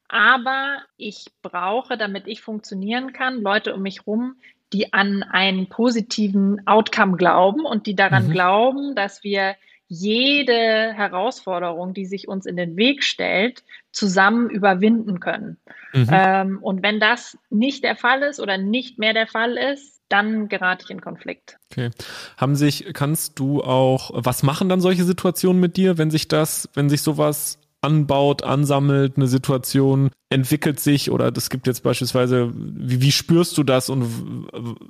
[0.07, 4.35] Aber ich brauche, damit ich funktionieren kann, Leute um mich herum,
[4.73, 8.32] die an einen positiven Outcome glauben und die daran mhm.
[8.32, 9.56] glauben, dass wir
[9.88, 15.58] jede Herausforderung, die sich uns in den Weg stellt, zusammen überwinden können.
[15.93, 16.10] Mhm.
[16.12, 20.49] Ähm, und wenn das nicht der Fall ist oder nicht mehr der Fall ist, dann
[20.49, 21.58] gerate ich in Konflikt.
[21.71, 21.89] Okay.
[22.38, 26.69] Haben sich, kannst du auch, was machen dann solche Situationen mit dir, wenn sich das,
[26.73, 33.02] wenn sich sowas anbaut, ansammelt, eine Situation entwickelt sich oder das gibt jetzt beispielsweise, wie,
[33.02, 34.06] wie spürst du das und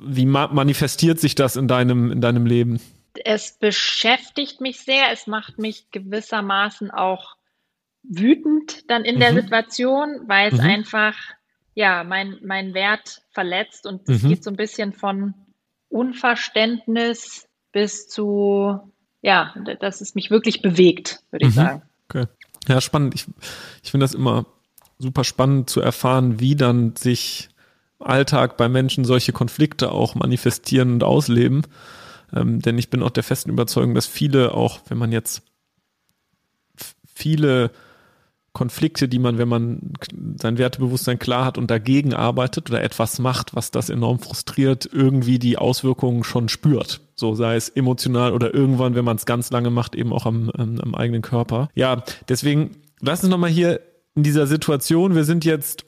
[0.05, 2.79] wie manifestiert sich das in deinem, in deinem Leben?
[3.23, 5.11] es beschäftigt mich sehr.
[5.11, 7.35] Es macht mich gewissermaßen auch
[8.03, 9.19] wütend dann in mhm.
[9.19, 10.65] der Situation, weil es mhm.
[10.65, 11.15] einfach
[11.73, 14.29] ja mein, mein Wert verletzt und es mhm.
[14.29, 15.33] geht so ein bisschen von
[15.89, 21.55] Unverständnis bis zu ja, dass es mich wirklich bewegt, würde ich mhm.
[21.55, 21.81] sagen.
[22.09, 22.25] Okay.
[22.67, 23.15] Ja, spannend.
[23.15, 23.25] Ich,
[23.83, 24.45] ich finde das immer
[24.97, 27.49] super spannend zu erfahren, wie dann sich
[27.99, 31.63] Alltag bei Menschen solche Konflikte auch manifestieren und ausleben.
[32.33, 35.43] Ähm, denn ich bin auch der festen Überzeugung, dass viele auch, wenn man jetzt
[37.13, 37.71] viele
[38.55, 39.93] Konflikte, die man, wenn man
[40.37, 45.37] sein Wertebewusstsein klar hat und dagegen arbeitet oder etwas macht, was das enorm frustriert, irgendwie
[45.37, 47.01] die Auswirkungen schon spürt.
[47.15, 50.49] So sei es emotional oder irgendwann, wenn man es ganz lange macht, eben auch am,
[50.49, 51.69] am, am eigenen Körper.
[51.75, 53.81] Ja, deswegen lass uns nochmal hier
[54.15, 55.13] in dieser Situation.
[55.13, 55.85] Wir sind jetzt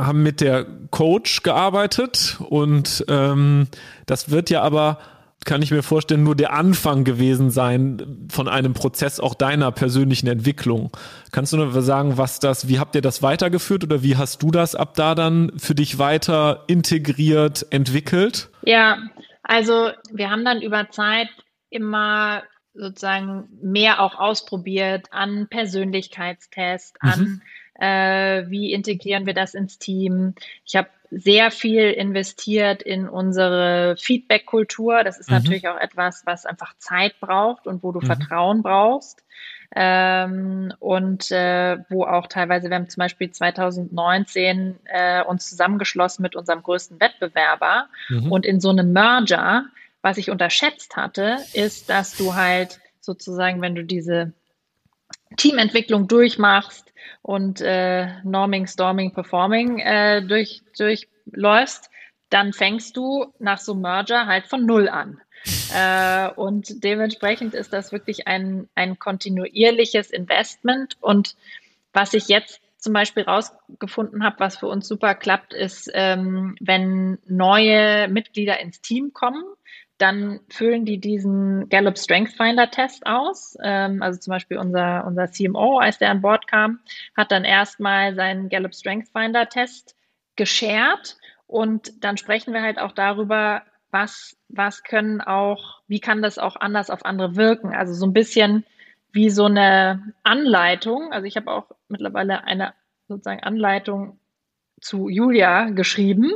[0.00, 3.66] haben mit der Coach gearbeitet und ähm,
[4.06, 4.98] das wird ja aber
[5.44, 10.26] kann ich mir vorstellen, nur der Anfang gewesen sein von einem Prozess auch deiner persönlichen
[10.26, 10.90] Entwicklung.
[11.32, 14.50] Kannst du nur sagen, was das, wie habt ihr das weitergeführt oder wie hast du
[14.50, 18.50] das ab da dann für dich weiter integriert, entwickelt?
[18.62, 18.98] Ja,
[19.42, 21.28] also wir haben dann über Zeit
[21.70, 22.42] immer
[22.74, 27.08] sozusagen mehr auch ausprobiert an Persönlichkeitstest, mhm.
[27.08, 27.42] an
[27.80, 30.34] äh, wie integrieren wir das ins Team.
[30.64, 35.04] Ich habe sehr viel investiert in unsere Feedback-Kultur.
[35.04, 35.36] Das ist mhm.
[35.36, 38.06] natürlich auch etwas, was einfach Zeit braucht und wo du mhm.
[38.06, 39.24] Vertrauen brauchst.
[39.76, 46.34] Ähm, und äh, wo auch teilweise, wir haben zum Beispiel 2019 äh, uns zusammengeschlossen mit
[46.36, 48.32] unserem größten Wettbewerber mhm.
[48.32, 49.66] und in so einem Merger,
[50.00, 54.32] was ich unterschätzt hatte, ist, dass du halt sozusagen, wenn du diese
[55.36, 61.90] Teamentwicklung durchmachst und äh, Norming, Storming, Performing äh, durch, durchläufst,
[62.30, 65.20] dann fängst du nach so einem Merger halt von Null an.
[65.74, 70.96] Äh, und dementsprechend ist das wirklich ein, ein kontinuierliches Investment.
[71.00, 71.36] Und
[71.92, 77.18] was ich jetzt zum Beispiel rausgefunden habe, was für uns super klappt, ist, ähm, wenn
[77.26, 79.44] neue Mitglieder ins Team kommen,
[79.98, 83.56] dann füllen die diesen Gallup Strength Finder Test aus.
[83.62, 86.80] Ähm, also zum Beispiel unser, unser CMO, als der an Bord kam,
[87.16, 89.96] hat dann erstmal seinen Gallup Strength Finder Test
[90.36, 96.38] geshared und dann sprechen wir halt auch darüber, was, was können auch, wie kann das
[96.38, 97.74] auch anders auf andere wirken?
[97.74, 98.64] Also so ein bisschen
[99.12, 101.12] wie so eine Anleitung.
[101.12, 102.74] Also ich habe auch mittlerweile eine
[103.08, 104.20] sozusagen Anleitung
[104.80, 106.30] zu Julia geschrieben,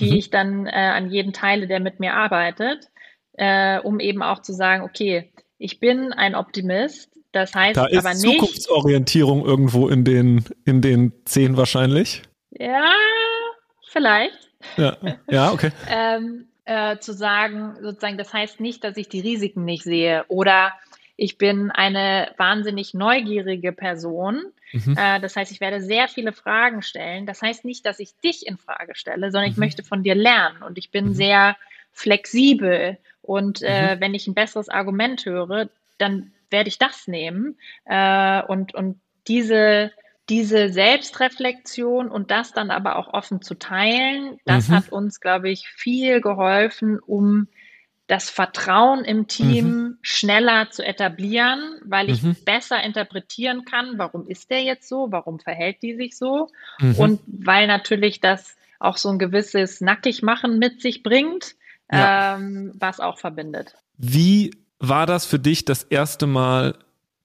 [0.00, 0.16] die mhm.
[0.16, 2.90] ich dann äh, an jeden teile, der mit mir arbeitet
[3.36, 7.98] äh, um eben auch zu sagen, okay, ich bin ein Optimist, Das heißt da ist
[7.98, 8.22] aber nicht.
[8.22, 12.22] Zukunftsorientierung irgendwo in den, in den zehn wahrscheinlich.
[12.50, 12.92] Ja,
[13.88, 14.50] vielleicht.
[14.76, 14.96] Ja,
[15.28, 15.70] ja okay.
[15.88, 20.72] ähm, äh, zu sagen, sozusagen, das heißt nicht, dass ich die Risiken nicht sehe oder
[21.16, 24.42] ich bin eine wahnsinnig neugierige Person.
[24.72, 24.96] Mhm.
[24.98, 27.26] Äh, das heißt, ich werde sehr viele Fragen stellen.
[27.26, 29.52] Das heißt nicht, dass ich dich in Frage stelle, sondern mhm.
[29.52, 31.14] ich möchte von dir lernen und ich bin mhm.
[31.14, 31.56] sehr
[31.94, 32.98] flexibel.
[33.22, 34.00] Und äh, mhm.
[34.00, 37.56] wenn ich ein besseres Argument höre, dann werde ich das nehmen.
[37.86, 39.92] Äh, und, und diese,
[40.28, 44.74] diese Selbstreflexion und das dann aber auch offen zu teilen, das mhm.
[44.74, 47.48] hat uns, glaube ich, viel geholfen, um
[48.06, 49.98] das Vertrauen im Team mhm.
[50.02, 52.36] schneller zu etablieren, weil ich mhm.
[52.44, 56.94] besser interpretieren kann, warum ist der jetzt so, warum verhält die sich so mhm.
[56.96, 61.54] und weil natürlich das auch so ein gewisses Nackigmachen mit sich bringt,
[61.90, 62.36] ja.
[62.36, 63.74] ähm, was auch verbindet.
[63.96, 66.74] Wie war das für dich das erste Mal,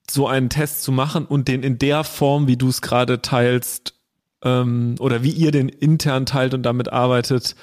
[0.10, 3.94] so einen Test zu machen und den in der Form, wie du es gerade teilst,
[4.44, 7.56] ähm, oder wie ihr den intern teilt und damit arbeitet,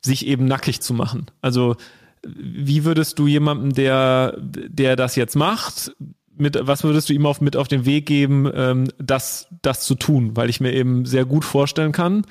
[0.00, 1.26] sich eben nackig zu machen?
[1.40, 1.76] Also
[2.24, 5.92] wie würdest du jemandem, der, der das jetzt macht,
[6.38, 9.94] mit, was würdest du ihm auf, mit auf den Weg geben, ähm, das, das zu
[9.94, 10.36] tun?
[10.36, 12.24] Weil ich mir eben sehr gut vorstellen kann.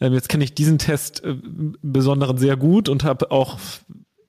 [0.00, 3.58] Ähm, jetzt kenne ich diesen Test äh, im Besonderen sehr gut und habe auch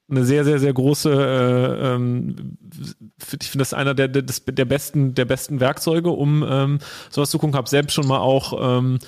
[0.09, 2.57] eine sehr, sehr, sehr große, äh, ähm,
[3.41, 7.39] ich finde das einer der, der, der besten, der besten Werkzeuge, um ähm, sowas zu
[7.39, 7.55] gucken.
[7.55, 8.99] Habe selbst schon mal auch ähm,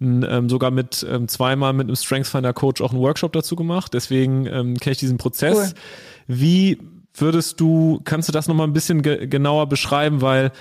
[0.00, 3.94] ähm, sogar mit ähm, zweimal mit einem Strengthsfinder Coach auch einen Workshop dazu gemacht.
[3.94, 5.56] Deswegen ähm, kenne ich diesen Prozess.
[5.56, 6.36] Cool.
[6.36, 6.78] Wie
[7.14, 10.52] würdest du, kannst du das nochmal ein bisschen ge genauer beschreiben, weil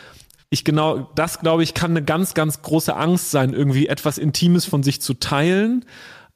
[0.50, 4.66] ich genau, das glaube ich, kann eine ganz, ganz große Angst sein, irgendwie etwas Intimes
[4.66, 5.86] von sich zu teilen,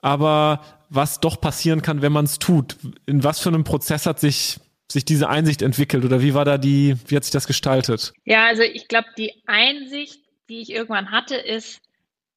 [0.01, 2.78] aber was doch passieren kann, wenn man es tut.
[3.06, 4.60] In was für einem Prozess hat sich
[4.91, 8.13] sich diese Einsicht entwickelt oder wie war da die, wie hat sich das gestaltet?
[8.23, 11.82] Ja, also ich glaube, die Einsicht, die ich irgendwann hatte, ist,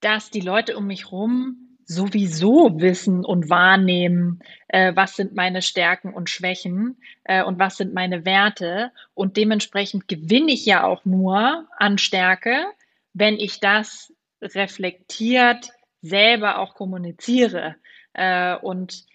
[0.00, 6.12] dass die Leute um mich rum sowieso wissen und wahrnehmen, äh, was sind meine Stärken
[6.12, 8.92] und Schwächen äh, und was sind meine Werte.
[9.14, 12.66] Und dementsprechend gewinne ich ja auch nur an Stärke,
[13.14, 15.70] wenn ich das reflektiert
[16.02, 17.76] selber auch kommuniziere.
[18.12, 19.06] Äh, und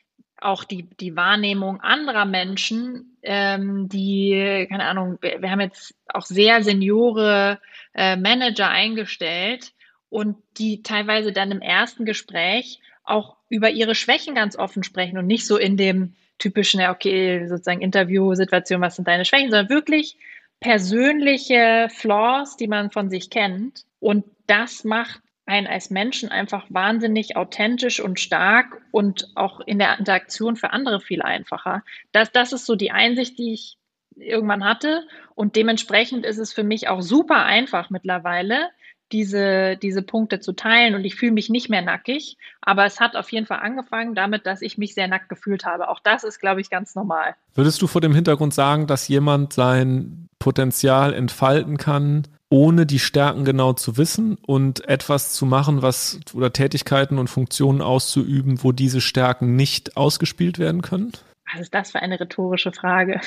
[0.41, 6.25] auch die, die Wahrnehmung anderer Menschen, ähm, die, keine Ahnung, wir, wir haben jetzt auch
[6.25, 7.59] sehr seniore
[7.93, 9.73] äh, Manager eingestellt,
[10.13, 15.25] und die teilweise dann im ersten Gespräch auch über ihre Schwächen ganz offen sprechen und
[15.25, 20.17] nicht so in dem typischen, okay, sozusagen Interviewsituation, was sind deine Schwächen, sondern wirklich
[20.59, 23.85] persönliche Flaws, die man von sich kennt.
[23.99, 29.97] Und das macht einen als Menschen einfach wahnsinnig authentisch und stark und auch in der
[29.97, 31.83] Interaktion für andere viel einfacher.
[32.11, 33.77] Das, das ist so die Einsicht, die ich
[34.15, 35.07] irgendwann hatte.
[35.33, 38.69] Und dementsprechend ist es für mich auch super einfach mittlerweile,
[39.13, 42.37] diese, diese Punkte zu teilen und ich fühle mich nicht mehr nackig.
[42.61, 45.87] Aber es hat auf jeden Fall angefangen damit, dass ich mich sehr nackt gefühlt habe.
[45.87, 47.35] Auch das ist, glaube ich, ganz normal.
[47.53, 53.45] Würdest du vor dem Hintergrund sagen, dass jemand sein Potenzial entfalten kann, ohne die Stärken
[53.45, 59.01] genau zu wissen und etwas zu machen, was oder Tätigkeiten und Funktionen auszuüben, wo diese
[59.01, 61.13] Stärken nicht ausgespielt werden können?
[61.51, 63.21] Was ist das für eine rhetorische Frage?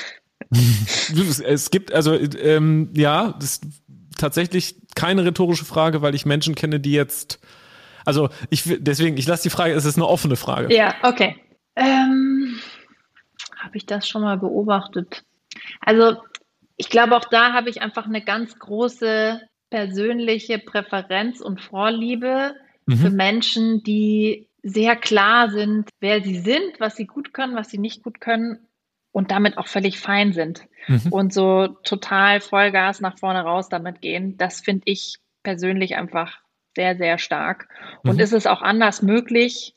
[1.45, 3.61] es gibt also ähm, ja, das
[4.17, 7.39] tatsächlich keine rhetorische Frage, weil ich Menschen kenne, die jetzt,
[8.05, 10.73] also ich deswegen, ich lasse die Frage, es ist eine offene Frage.
[10.73, 11.35] Ja, okay.
[11.75, 12.59] Ähm,
[13.57, 15.23] habe ich das schon mal beobachtet?
[15.81, 16.17] Also
[16.75, 22.97] ich glaube, auch da habe ich einfach eine ganz große persönliche Präferenz und Vorliebe mhm.
[22.97, 27.77] für Menschen, die sehr klar sind, wer sie sind, was sie gut können, was sie
[27.77, 28.66] nicht gut können
[29.17, 31.07] und damit auch völlig fein sind mhm.
[31.09, 34.37] und so total Vollgas nach vorne raus damit gehen.
[34.37, 36.37] Das finde ich persönlich einfach
[36.75, 37.67] sehr, sehr stark.
[38.03, 38.19] Und mhm.
[38.19, 39.73] ist es auch anders möglich?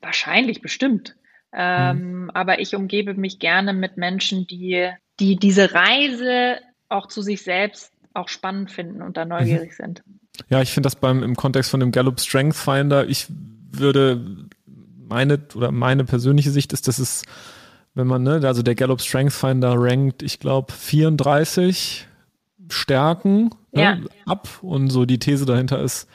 [0.00, 1.14] Wahrscheinlich, bestimmt.
[1.52, 2.30] Ähm, mhm.
[2.30, 7.92] Aber ich umgebe mich gerne mit Menschen, die, die diese Reise auch zu sich selbst
[8.12, 9.84] auch spannend finden und da neugierig mhm.
[9.84, 10.02] sind.
[10.48, 13.28] Ja, ich finde das beim im Kontext von dem Gallup Strength Finder, ich
[13.70, 14.48] würde
[15.08, 17.22] meine oder meine persönliche Sicht ist, dass es
[17.94, 22.06] wenn man, ne, also der Gallup Strength Finder rankt, ich glaube, 34
[22.68, 23.98] Stärken ne, ja.
[24.26, 26.08] ab und so die These dahinter ist,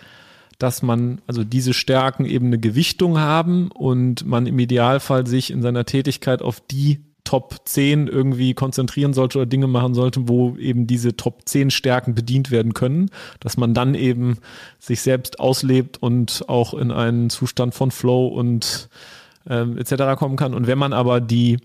[0.57, 5.61] dass man, also diese Stärken eben eine Gewichtung haben und man im Idealfall sich in
[5.61, 10.85] seiner Tätigkeit auf die Top 10 irgendwie konzentrieren sollte oder Dinge machen sollte, wo eben
[10.85, 14.37] diese Top 10 Stärken bedient werden können, dass man dann eben
[14.79, 18.89] sich selbst auslebt und auch in einen Zustand von Flow und
[19.49, 20.17] ähm, etc.
[20.17, 20.53] kommen kann.
[20.53, 21.57] Und wenn man aber die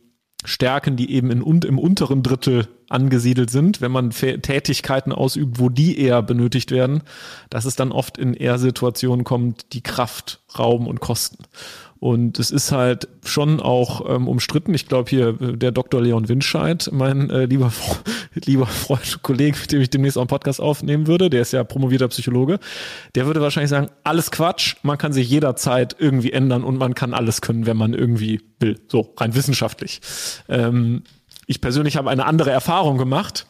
[0.45, 5.99] Stärken, die eben in, im unteren Drittel angesiedelt sind, wenn man Tätigkeiten ausübt, wo die
[5.99, 7.03] eher benötigt werden,
[7.51, 11.45] dass es dann oft in eher Situationen kommt, die Kraft rauben und kosten.
[12.01, 14.73] Und es ist halt schon auch ähm, umstritten.
[14.73, 16.01] Ich glaube hier äh, der Dr.
[16.01, 17.71] Leon Winscheid, mein äh, lieber,
[18.35, 21.53] lieber Freund und Kollege, mit dem ich demnächst auch einen Podcast aufnehmen würde, der ist
[21.53, 22.59] ja promovierter Psychologe,
[23.15, 27.13] der würde wahrscheinlich sagen, alles Quatsch, man kann sich jederzeit irgendwie ändern und man kann
[27.13, 28.81] alles können, wenn man irgendwie will.
[28.89, 30.01] So, rein wissenschaftlich.
[30.49, 31.03] Ähm,
[31.47, 33.47] ich persönlich habe eine andere Erfahrung gemacht.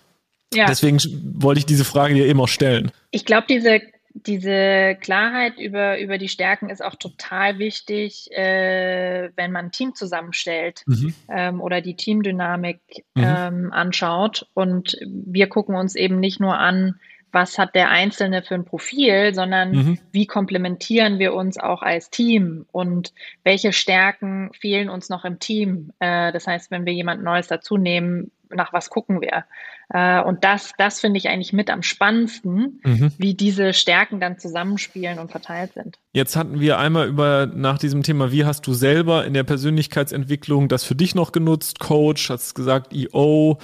[0.53, 0.67] Ja.
[0.67, 0.99] Deswegen
[1.41, 2.91] wollte ich diese Frage dir eben auch stellen.
[3.13, 3.81] Ich glaube, diese
[4.13, 9.95] diese Klarheit über, über die Stärken ist auch total wichtig, äh, wenn man ein Team
[9.95, 11.15] zusammenstellt mhm.
[11.29, 12.81] ähm, oder die Teamdynamik
[13.15, 13.25] mhm.
[13.25, 14.49] ähm, anschaut.
[14.55, 16.99] Und wir gucken uns eben nicht nur an,
[17.33, 19.99] was hat der Einzelne für ein Profil, sondern mhm.
[20.11, 23.13] wie komplementieren wir uns auch als Team und
[23.45, 25.93] welche Stärken fehlen uns noch im Team.
[26.01, 29.45] Äh, das heißt, wenn wir jemand Neues dazu nehmen, nach was gucken wir?
[29.89, 33.13] Äh, und das, das finde ich eigentlich mit am spannendsten, mhm.
[33.19, 35.99] wie diese Stärken dann zusammenspielen und verteilt sind.
[36.13, 40.69] Jetzt hatten wir einmal über nach diesem Thema, wie hast du selber in der Persönlichkeitsentwicklung
[40.69, 41.81] das für dich noch genutzt?
[41.81, 43.59] Coach, hast gesagt, EO.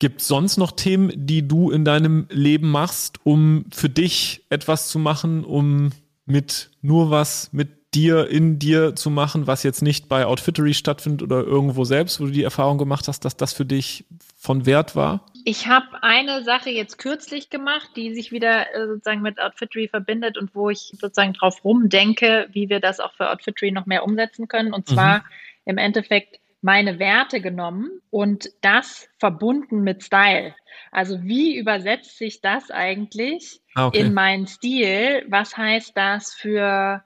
[0.00, 4.88] Gibt es sonst noch Themen, die du in deinem Leben machst, um für dich etwas
[4.88, 5.92] zu machen, um
[6.26, 11.22] mit nur was mit dir in dir zu machen, was jetzt nicht bei Outfittery stattfindet
[11.22, 14.04] oder irgendwo selbst, wo du die Erfahrung gemacht hast, dass das für dich
[14.36, 15.26] von Wert war?
[15.44, 20.38] Ich habe eine Sache jetzt kürzlich gemacht, die sich wieder äh, sozusagen mit Outfittery verbindet
[20.38, 24.48] und wo ich sozusagen drauf rumdenke, wie wir das auch für Outfittery noch mehr umsetzen
[24.48, 24.72] können.
[24.72, 25.22] Und zwar mhm.
[25.66, 30.54] im Endeffekt meine Werte genommen und das verbunden mit Style.
[30.90, 34.00] Also wie übersetzt sich das eigentlich ah, okay.
[34.00, 35.26] in meinen Stil?
[35.28, 37.04] Was heißt das für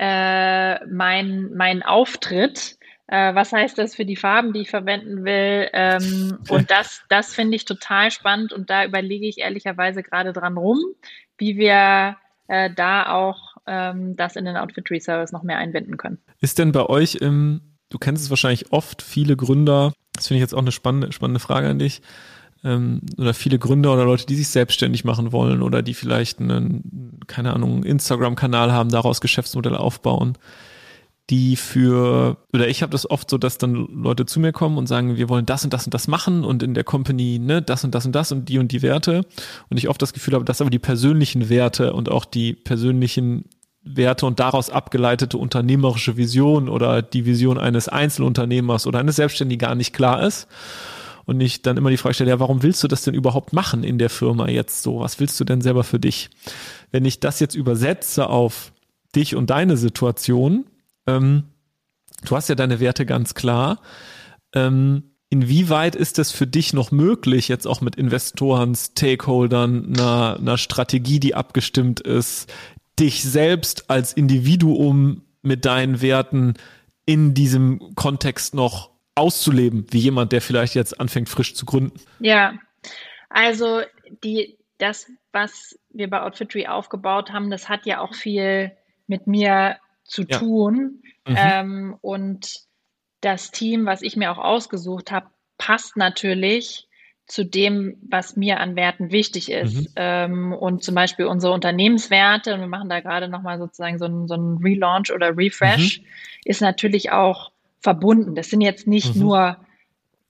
[0.00, 2.78] äh, mein, mein Auftritt?
[3.06, 5.68] Äh, was heißt das für die Farben, die ich verwenden will?
[5.74, 10.56] Ähm, und das, das finde ich total spannend und da überlege ich ehrlicherweise gerade dran
[10.56, 10.78] rum,
[11.36, 12.16] wie wir
[12.48, 16.18] äh, da auch ähm, das in den Outfittery Service noch mehr einbinden können.
[16.40, 20.42] Ist denn bei euch im, du kennst es wahrscheinlich oft, viele Gründer, das finde ich
[20.42, 22.00] jetzt auch eine spannende, spannende Frage an dich,
[22.64, 27.20] ähm, oder viele Gründer oder Leute, die sich selbstständig machen wollen oder die vielleicht einen,
[27.26, 30.36] keine Ahnung, Instagram-Kanal haben, daraus Geschäftsmodelle aufbauen,
[31.30, 34.88] die für, oder ich habe das oft so, dass dann Leute zu mir kommen und
[34.88, 37.84] sagen, wir wollen das und das und das machen und in der Company, ne, das
[37.84, 39.24] und das und das und die und die Werte.
[39.68, 43.44] Und ich oft das Gefühl habe, dass aber die persönlichen Werte und auch die persönlichen
[43.82, 49.74] Werte und daraus abgeleitete unternehmerische Vision oder die Vision eines Einzelunternehmers oder eines Selbstständigen gar
[49.74, 50.48] nicht klar ist
[51.30, 53.84] und ich dann immer die Frage stelle, ja, warum willst du das denn überhaupt machen
[53.84, 54.98] in der Firma jetzt so?
[54.98, 56.28] Was willst du denn selber für dich?
[56.90, 58.72] Wenn ich das jetzt übersetze auf
[59.14, 60.66] dich und deine Situation,
[61.06, 61.44] ähm,
[62.24, 63.80] du hast ja deine Werte ganz klar.
[64.56, 70.58] Ähm, inwieweit ist es für dich noch möglich, jetzt auch mit Investoren, Stakeholdern, einer, einer
[70.58, 72.52] Strategie, die abgestimmt ist,
[72.98, 76.54] dich selbst als Individuum mit deinen Werten
[77.06, 78.89] in diesem Kontext noch
[79.20, 82.00] auszuleben, wie jemand, der vielleicht jetzt anfängt, frisch zu gründen?
[82.18, 82.54] Ja,
[83.28, 83.82] also
[84.24, 88.72] die, das, was wir bei Outfitry aufgebaut haben, das hat ja auch viel
[89.06, 90.38] mit mir zu ja.
[90.38, 91.02] tun.
[91.26, 91.36] Mhm.
[91.36, 92.60] Ähm, und
[93.20, 95.26] das Team, was ich mir auch ausgesucht habe,
[95.58, 96.88] passt natürlich
[97.26, 99.74] zu dem, was mir an Werten wichtig ist.
[99.74, 99.88] Mhm.
[99.94, 104.26] Ähm, und zum Beispiel unsere Unternehmenswerte, und wir machen da gerade nochmal sozusagen so einen
[104.26, 106.06] so Relaunch oder Refresh, mhm.
[106.44, 107.49] ist natürlich auch
[107.80, 108.34] verbunden.
[108.34, 109.22] Das sind jetzt nicht mhm.
[109.22, 109.56] nur,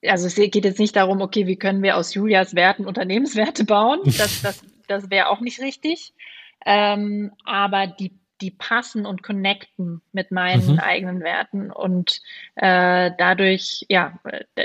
[0.07, 4.01] also es geht jetzt nicht darum, okay, wie können wir aus Julias Werten Unternehmenswerte bauen?
[4.05, 6.15] Das, das, das wäre auch nicht richtig.
[6.65, 10.79] Ähm, aber die, die passen und connecten mit meinen mhm.
[10.79, 12.21] eigenen Werten und
[12.57, 14.19] äh, dadurch, ja,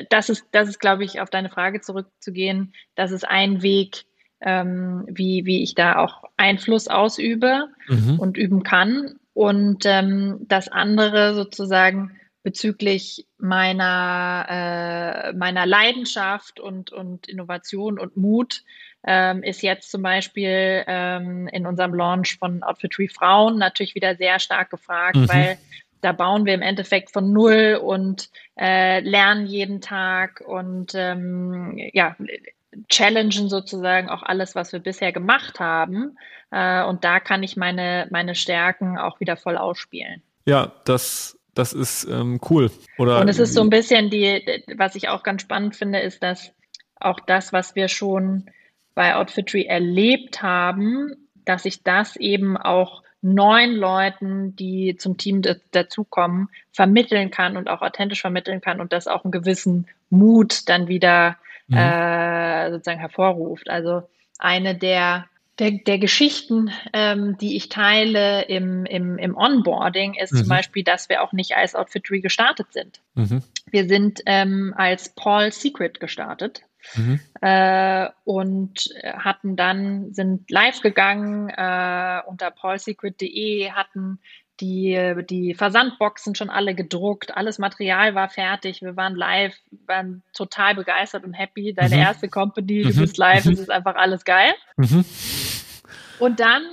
[0.10, 2.74] das ist, das ist, glaube ich, auf deine Frage zurückzugehen.
[2.96, 4.06] Das ist ein Weg,
[4.42, 8.20] ähm, wie, wie ich da auch Einfluss ausübe mhm.
[8.20, 9.16] und üben kann.
[9.34, 18.62] Und ähm, das andere sozusagen bezüglich meiner, äh, meiner Leidenschaft und, und Innovation und Mut
[19.04, 24.38] ähm, ist jetzt zum Beispiel ähm, in unserem Launch von Outfitry Frauen natürlich wieder sehr
[24.38, 25.28] stark gefragt, mhm.
[25.28, 25.58] weil
[26.02, 28.30] da bauen wir im Endeffekt von null und
[28.60, 32.16] äh, lernen jeden Tag und ähm, ja,
[32.90, 36.16] challengen sozusagen auch alles, was wir bisher gemacht haben.
[36.52, 40.22] Äh, und da kann ich meine, meine Stärken auch wieder voll ausspielen.
[40.46, 42.70] Ja, das das ist ähm, cool.
[42.98, 46.22] Oder und es ist so ein bisschen die, was ich auch ganz spannend finde, ist,
[46.22, 46.52] dass
[47.00, 48.50] auch das, was wir schon
[48.94, 55.42] bei Outfitry erlebt haben, dass ich das eben auch neun Leuten, die zum Team
[55.72, 60.88] dazukommen, vermitteln kann und auch authentisch vermitteln kann und das auch einen gewissen Mut dann
[60.88, 61.38] wieder
[61.68, 61.78] mhm.
[61.78, 63.70] äh, sozusagen hervorruft.
[63.70, 64.04] Also
[64.38, 65.26] eine der
[65.60, 70.38] der, der Geschichten, ähm, die ich teile im, im, im Onboarding, ist mhm.
[70.40, 73.02] zum Beispiel, dass wir auch nicht als Outfittery gestartet sind.
[73.14, 73.42] Mhm.
[73.72, 76.62] Wir sind ähm, als Paul Secret gestartet.
[76.96, 77.20] Mhm.
[77.42, 84.20] Äh, und hatten dann, sind live gegangen äh, unter paulsecret.de, hatten
[84.60, 90.76] die, die Versandboxen schon alle gedruckt, alles Material war fertig, wir waren live, waren total
[90.76, 91.74] begeistert und happy.
[91.74, 92.02] Deine mhm.
[92.02, 93.02] erste Company, du mhm.
[93.02, 94.54] bist live, es ist einfach alles geil.
[94.78, 95.06] Mhm.
[96.20, 96.64] Und dann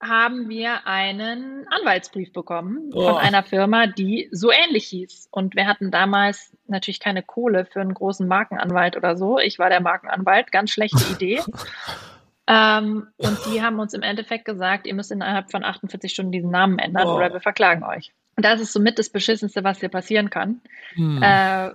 [0.00, 3.08] haben wir einen Anwaltsbrief bekommen oh.
[3.08, 5.28] von einer Firma, die so ähnlich hieß.
[5.30, 9.38] Und wir hatten damals natürlich keine Kohle für einen großen Markenanwalt oder so.
[9.38, 11.40] Ich war der Markenanwalt, ganz schlechte Idee.
[12.46, 16.50] Ähm, und die haben uns im Endeffekt gesagt, ihr müsst innerhalb von 48 Stunden diesen
[16.50, 17.16] Namen ändern oh.
[17.16, 18.12] oder wir verklagen euch.
[18.36, 20.60] Und das ist somit das Beschissenste, was dir passieren kann.
[20.94, 21.22] Hm.
[21.22, 21.70] Äh,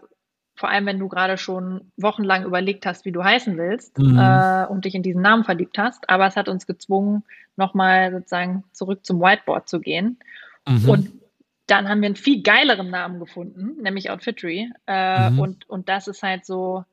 [0.59, 4.19] vor allem, wenn du gerade schon wochenlang überlegt hast, wie du heißen willst mhm.
[4.19, 6.09] äh, und dich in diesen Namen verliebt hast.
[6.09, 7.23] Aber es hat uns gezwungen,
[7.55, 10.19] nochmal sozusagen zurück zum Whiteboard zu gehen.
[10.67, 10.89] Mhm.
[10.89, 11.11] Und
[11.67, 14.69] dann haben wir einen viel geileren Namen gefunden, nämlich Outfittery.
[14.85, 15.39] Äh, mhm.
[15.39, 16.83] und, und das ist halt so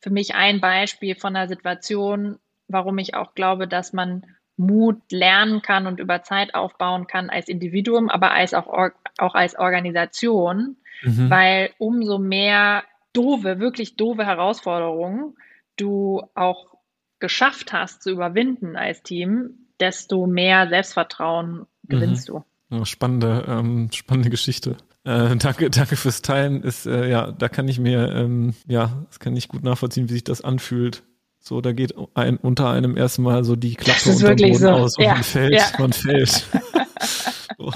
[0.00, 4.24] für mich ein Beispiel von einer Situation, warum ich auch glaube, dass man
[4.56, 8.68] Mut lernen kann und über Zeit aufbauen kann als Individuum, aber als auch,
[9.18, 11.30] auch als Organisation, mhm.
[11.30, 15.34] weil umso mehr doofe, wirklich doofe Herausforderungen
[15.76, 16.74] du auch
[17.18, 22.44] geschafft hast zu überwinden als Team, desto mehr Selbstvertrauen gewinnst mhm.
[22.70, 22.76] du.
[22.76, 24.76] Ja, spannende, ähm, spannende Geschichte.
[25.04, 26.62] Äh, danke, danke fürs Teilen.
[26.62, 30.14] Ist, äh, ja, da kann ich mir, ähm, ja, das kann ich gut nachvollziehen, wie
[30.14, 31.02] sich das anfühlt,
[31.46, 34.70] so, da geht ein, unter einem erstmal so die Klappe unter Boden so.
[34.70, 35.12] aus und ja.
[35.12, 35.66] man fällt, ja.
[35.78, 36.30] man fällt.
[37.58, 37.72] so.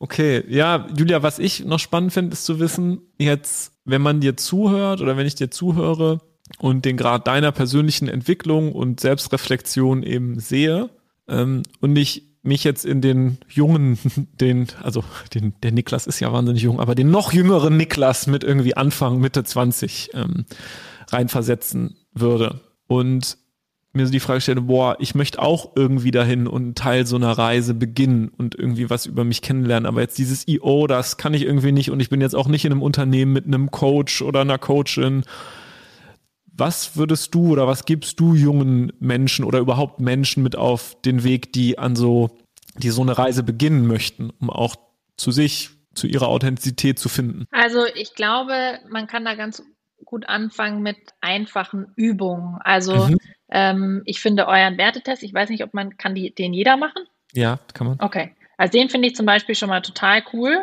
[0.00, 4.36] Okay, ja, Julia, was ich noch spannend finde, ist zu wissen, jetzt, wenn man dir
[4.36, 6.20] zuhört oder wenn ich dir zuhöre
[6.58, 10.90] und den Grad deiner persönlichen Entwicklung und Selbstreflexion eben sehe
[11.28, 13.98] ähm, und ich mich jetzt in den jungen,
[14.40, 18.44] den, also den, der Niklas ist ja wahnsinnig jung, aber den noch jüngeren Niklas mit
[18.44, 20.44] irgendwie Anfang, Mitte 20 ähm,
[21.10, 23.38] reinversetzen würde und
[23.94, 27.30] mir so die Frage stelle, boah, ich möchte auch irgendwie dahin und Teil so einer
[27.30, 29.86] Reise beginnen und irgendwie was über mich kennenlernen.
[29.86, 32.64] Aber jetzt dieses IO, das kann ich irgendwie nicht und ich bin jetzt auch nicht
[32.64, 35.22] in einem Unternehmen mit einem Coach oder einer Coachin.
[36.56, 41.24] Was würdest du oder was gibst du jungen Menschen oder überhaupt Menschen mit auf den
[41.24, 42.38] Weg, die an so,
[42.76, 44.76] die so eine Reise beginnen möchten, um auch
[45.16, 47.46] zu sich, zu ihrer Authentizität zu finden?
[47.50, 49.62] Also ich glaube, man kann da ganz
[50.04, 52.58] gut anfangen mit einfachen Übungen.
[52.62, 53.18] Also mhm.
[53.50, 57.02] ähm, ich finde euren Wertetest, ich weiß nicht, ob man, kann die, den jeder machen?
[57.32, 58.00] Ja, kann man.
[58.00, 58.34] Okay.
[58.56, 60.56] Also den finde ich zum Beispiel schon mal total cool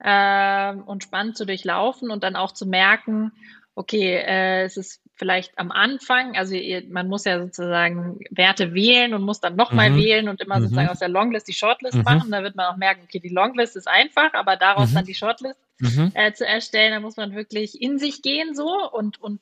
[0.00, 3.32] äh, und spannend zu durchlaufen und dann auch zu merken,
[3.76, 9.14] okay, äh, es ist vielleicht am Anfang, also ihr, man muss ja sozusagen Werte wählen
[9.14, 9.96] und muss dann nochmal mhm.
[9.96, 10.62] wählen und immer mhm.
[10.62, 12.02] sozusagen aus der Longlist die Shortlist mhm.
[12.02, 12.30] machen.
[12.30, 14.94] Da wird man auch merken, okay, die Longlist ist einfach, aber daraus mhm.
[14.94, 16.10] dann die Shortlist mhm.
[16.14, 19.40] äh, zu erstellen, da muss man wirklich in sich gehen so und, und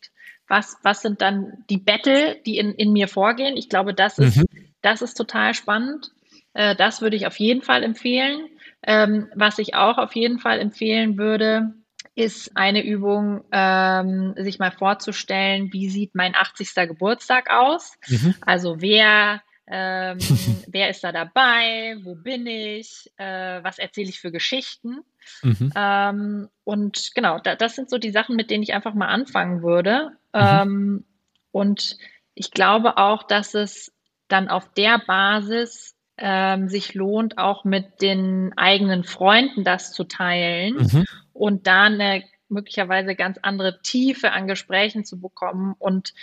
[0.49, 3.57] was, was sind dann die Battle, die in, in mir vorgehen.
[3.57, 4.47] Ich glaube, das ist, mhm.
[4.83, 6.11] das ist total spannend.
[6.55, 8.49] Äh, das würde ich auf jeden Fall empfehlen.
[8.83, 11.73] Ähm, was ich auch auf jeden Fall empfehlen würde,
[12.15, 16.75] ist eine Übung, ähm, sich mal vorzustellen, wie sieht mein 80.
[16.89, 17.99] Geburtstag aus?
[18.09, 18.35] Mhm.
[18.41, 20.19] Also wer, ähm,
[20.69, 21.97] wer ist da dabei?
[22.03, 23.11] Wo bin ich?
[23.17, 25.01] Äh, was erzähle ich für Geschichten?
[25.43, 25.73] Mhm.
[25.75, 29.63] Ähm, und genau, da, das sind so die Sachen, mit denen ich einfach mal anfangen
[29.63, 30.13] würde.
[30.33, 30.41] Mhm.
[30.41, 31.05] Ähm,
[31.51, 31.97] und
[32.35, 33.93] ich glaube auch, dass es
[34.29, 40.77] dann auf der Basis ähm, sich lohnt, auch mit den eigenen Freunden das zu teilen
[40.77, 41.05] mhm.
[41.33, 46.15] und da eine möglicherweise ganz andere Tiefe an Gesprächen zu bekommen und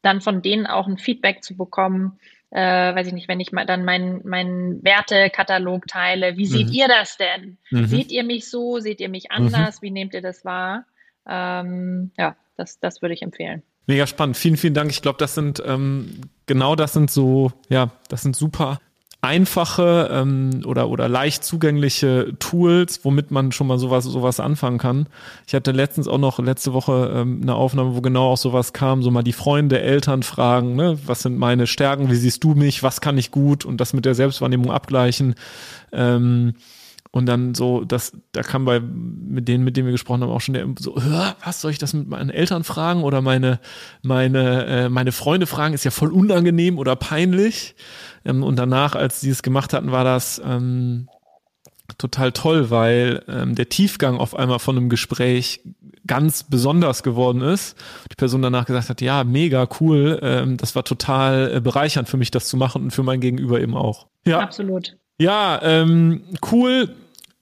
[0.00, 2.18] dann von denen auch ein Feedback zu bekommen,
[2.50, 6.72] äh, weiß ich nicht, wenn ich mal dann meinen mein Wertekatalog teile, wie seht mhm.
[6.72, 7.58] ihr das denn?
[7.70, 7.86] Mhm.
[7.86, 8.78] Seht ihr mich so?
[8.78, 9.80] Seht ihr mich anders?
[9.80, 9.86] Mhm.
[9.86, 10.84] Wie nehmt ihr das wahr?
[11.26, 13.62] Ähm, ja, das, das würde ich empfehlen.
[13.86, 14.36] Mega spannend.
[14.36, 14.90] Vielen, vielen Dank.
[14.90, 18.80] Ich glaube, das sind ähm, genau das sind so, ja, das sind super
[19.22, 25.06] einfache ähm, oder, oder leicht zugängliche Tools, womit man schon mal sowas, sowas anfangen kann.
[25.46, 29.00] Ich hatte letztens auch noch letzte Woche ähm, eine Aufnahme, wo genau auch sowas kam,
[29.02, 32.82] so mal die Freunde, Eltern fragen, ne, was sind meine Stärken, wie siehst du mich,
[32.82, 35.36] was kann ich gut und das mit der Selbstwahrnehmung abgleichen.
[35.92, 36.54] Ähm,
[37.12, 40.40] und dann so, das, da kam bei mit denen, mit denen wir gesprochen haben, auch
[40.40, 40.96] schon der so,
[41.44, 43.60] was soll ich das mit meinen Eltern fragen oder meine
[44.02, 47.74] meine äh, meine Freunde fragen, ist ja voll unangenehm oder peinlich.
[48.24, 51.08] Ähm, und danach, als sie es gemacht hatten, war das ähm,
[51.98, 55.60] total toll, weil ähm, der Tiefgang auf einmal von einem Gespräch
[56.06, 57.76] ganz besonders geworden ist.
[58.10, 62.16] Die Person danach gesagt hat, ja, mega cool, ähm, das war total äh, bereichernd für
[62.16, 64.06] mich, das zu machen und für mein Gegenüber eben auch.
[64.24, 64.96] Ja, absolut.
[65.18, 66.88] Ja, ähm, cool.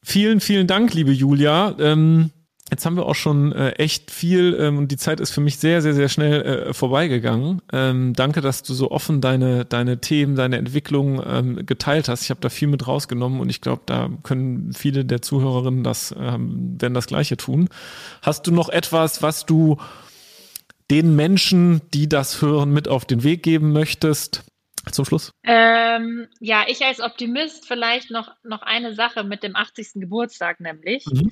[0.03, 1.75] Vielen, vielen Dank, liebe Julia.
[1.79, 2.31] Ähm,
[2.71, 5.59] Jetzt haben wir auch schon äh, echt viel ähm, und die Zeit ist für mich
[5.59, 7.61] sehr, sehr, sehr schnell äh, vorbeigegangen.
[7.73, 12.23] Ähm, danke, dass du so offen deine, deine Themen, deine Entwicklung ähm, geteilt hast.
[12.23, 16.15] Ich habe da viel mit rausgenommen und ich glaube, da können viele der Zuhörerinnen das,
[16.17, 17.69] ähm, werden das Gleiche tun.
[18.23, 19.79] Hast du noch etwas, was du
[20.93, 24.45] den Menschen, die das hören, mit auf den Weg geben möchtest?
[24.91, 25.33] Zum Schluss?
[25.45, 29.95] Ähm, ja, ich als Optimist vielleicht noch, noch eine Sache mit dem 80.
[29.95, 31.05] Geburtstag, nämlich.
[31.07, 31.31] Mhm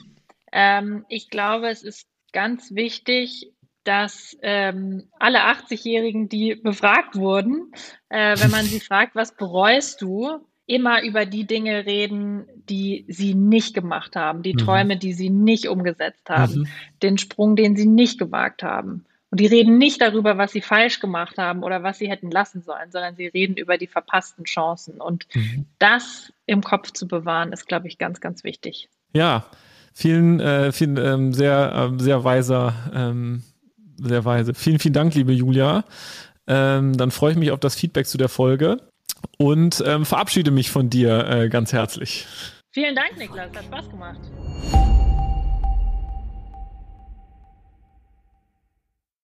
[0.52, 3.52] ähm, ich glaube, es ist ganz wichtig,
[3.84, 7.72] dass ähm, alle 80-Jährigen, die befragt wurden,
[8.08, 13.34] äh, wenn man sie fragt, was bereust du, immer über die Dinge reden, die sie
[13.34, 14.58] nicht gemacht haben, die mhm.
[14.58, 16.68] Träume, die sie nicht umgesetzt haben, mhm.
[17.02, 19.06] den Sprung, den sie nicht gewagt haben.
[19.30, 22.62] Und die reden nicht darüber, was sie falsch gemacht haben oder was sie hätten lassen
[22.62, 25.00] sollen, sondern sie reden über die verpassten Chancen.
[25.00, 25.66] Und mhm.
[25.78, 28.88] das im Kopf zu bewahren, ist, glaube ich, ganz, ganz wichtig.
[29.12, 29.44] Ja,
[29.98, 33.42] Vielen, äh, vielen ähm, sehr, ähm, sehr weiser, ähm,
[33.96, 34.54] sehr weise.
[34.54, 35.82] Vielen, vielen Dank, liebe Julia.
[36.46, 38.76] Ähm, dann freue ich mich auf das Feedback zu der Folge
[39.38, 42.28] und ähm, verabschiede mich von dir äh, ganz herzlich.
[42.70, 43.50] Vielen Dank, Niklas.
[43.56, 44.20] Hat Spaß gemacht.